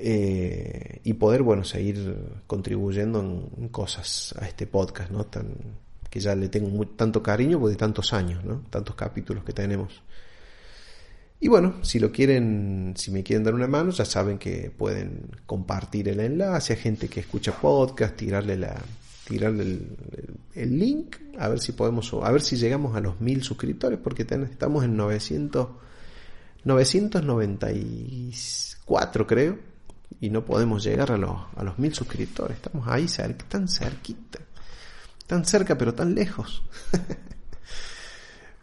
eh, 0.00 1.00
y 1.02 1.14
poder, 1.14 1.42
bueno, 1.42 1.64
seguir 1.64 2.16
contribuyendo 2.46 3.20
en, 3.20 3.68
cosas 3.68 4.32
a 4.38 4.46
este 4.46 4.68
podcast, 4.68 5.10
¿no? 5.10 5.26
Tan, 5.26 5.56
que 6.08 6.20
ya 6.20 6.36
le 6.36 6.48
tengo 6.48 6.86
tanto 6.86 7.20
cariño 7.20 7.58
pues 7.58 7.72
de 7.72 7.78
tantos 7.78 8.12
años, 8.12 8.44
¿no? 8.44 8.62
Tantos 8.70 8.94
capítulos 8.94 9.42
que 9.42 9.52
tenemos. 9.52 10.00
Y 11.40 11.48
bueno, 11.48 11.82
si 11.82 11.98
lo 11.98 12.12
quieren, 12.12 12.94
si 12.96 13.10
me 13.10 13.24
quieren 13.24 13.42
dar 13.42 13.54
una 13.54 13.66
mano, 13.66 13.90
ya 13.90 14.04
saben 14.04 14.38
que 14.38 14.70
pueden 14.70 15.30
compartir 15.46 16.08
el 16.08 16.20
enlace 16.20 16.74
a 16.74 16.76
gente 16.76 17.08
que 17.08 17.20
escucha 17.20 17.52
podcast, 17.52 18.16
tirarle 18.16 18.56
la, 18.56 18.80
tirarle 19.28 19.78
el, 20.54 20.78
link, 20.78 21.16
a 21.38 21.48
ver 21.48 21.60
si 21.60 21.72
podemos, 21.72 22.10
a 22.14 22.32
ver 22.32 22.40
si 22.40 22.56
llegamos 22.56 22.96
a 22.96 23.00
los 23.00 23.20
mil 23.20 23.42
suscriptores, 23.42 23.98
porque 24.02 24.22
estamos 24.22 24.84
en 24.84 24.96
900, 24.96 25.68
994 26.64 29.26
creo, 29.26 29.58
y 30.18 30.30
no 30.30 30.46
podemos 30.46 30.82
llegar 30.82 31.12
a 31.12 31.18
los, 31.18 31.38
a 31.54 31.62
los 31.62 31.78
mil 31.78 31.94
suscriptores. 31.94 32.56
Estamos 32.56 32.88
ahí 32.88 33.06
cerca, 33.06 33.44
tan 33.46 33.68
cerquita. 33.68 34.38
Tan 35.26 35.44
cerca 35.44 35.76
pero 35.76 35.92
tan 35.94 36.14
lejos. 36.14 36.62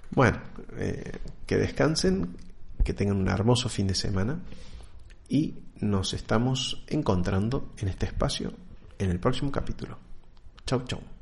bueno, 0.10 0.40
eh, 0.78 1.20
que 1.46 1.58
descansen, 1.58 2.38
que 2.84 2.96
tengan 2.96 3.18
un 3.18 3.28
hermoso 3.28 3.70
fin 3.70 3.86
de 3.86 3.94
semana 3.94 4.40
y 5.30 5.60
nos 5.80 6.16
estamos 6.16 6.84
encontrando 6.88 7.72
en 7.78 7.90
este 7.90 8.08
espacio 8.08 8.52
en 8.98 9.12
el 9.12 9.20
próximo 9.20 9.52
capítulo. 9.52 10.05
Chau, 10.66 10.82
chau. 10.88 11.15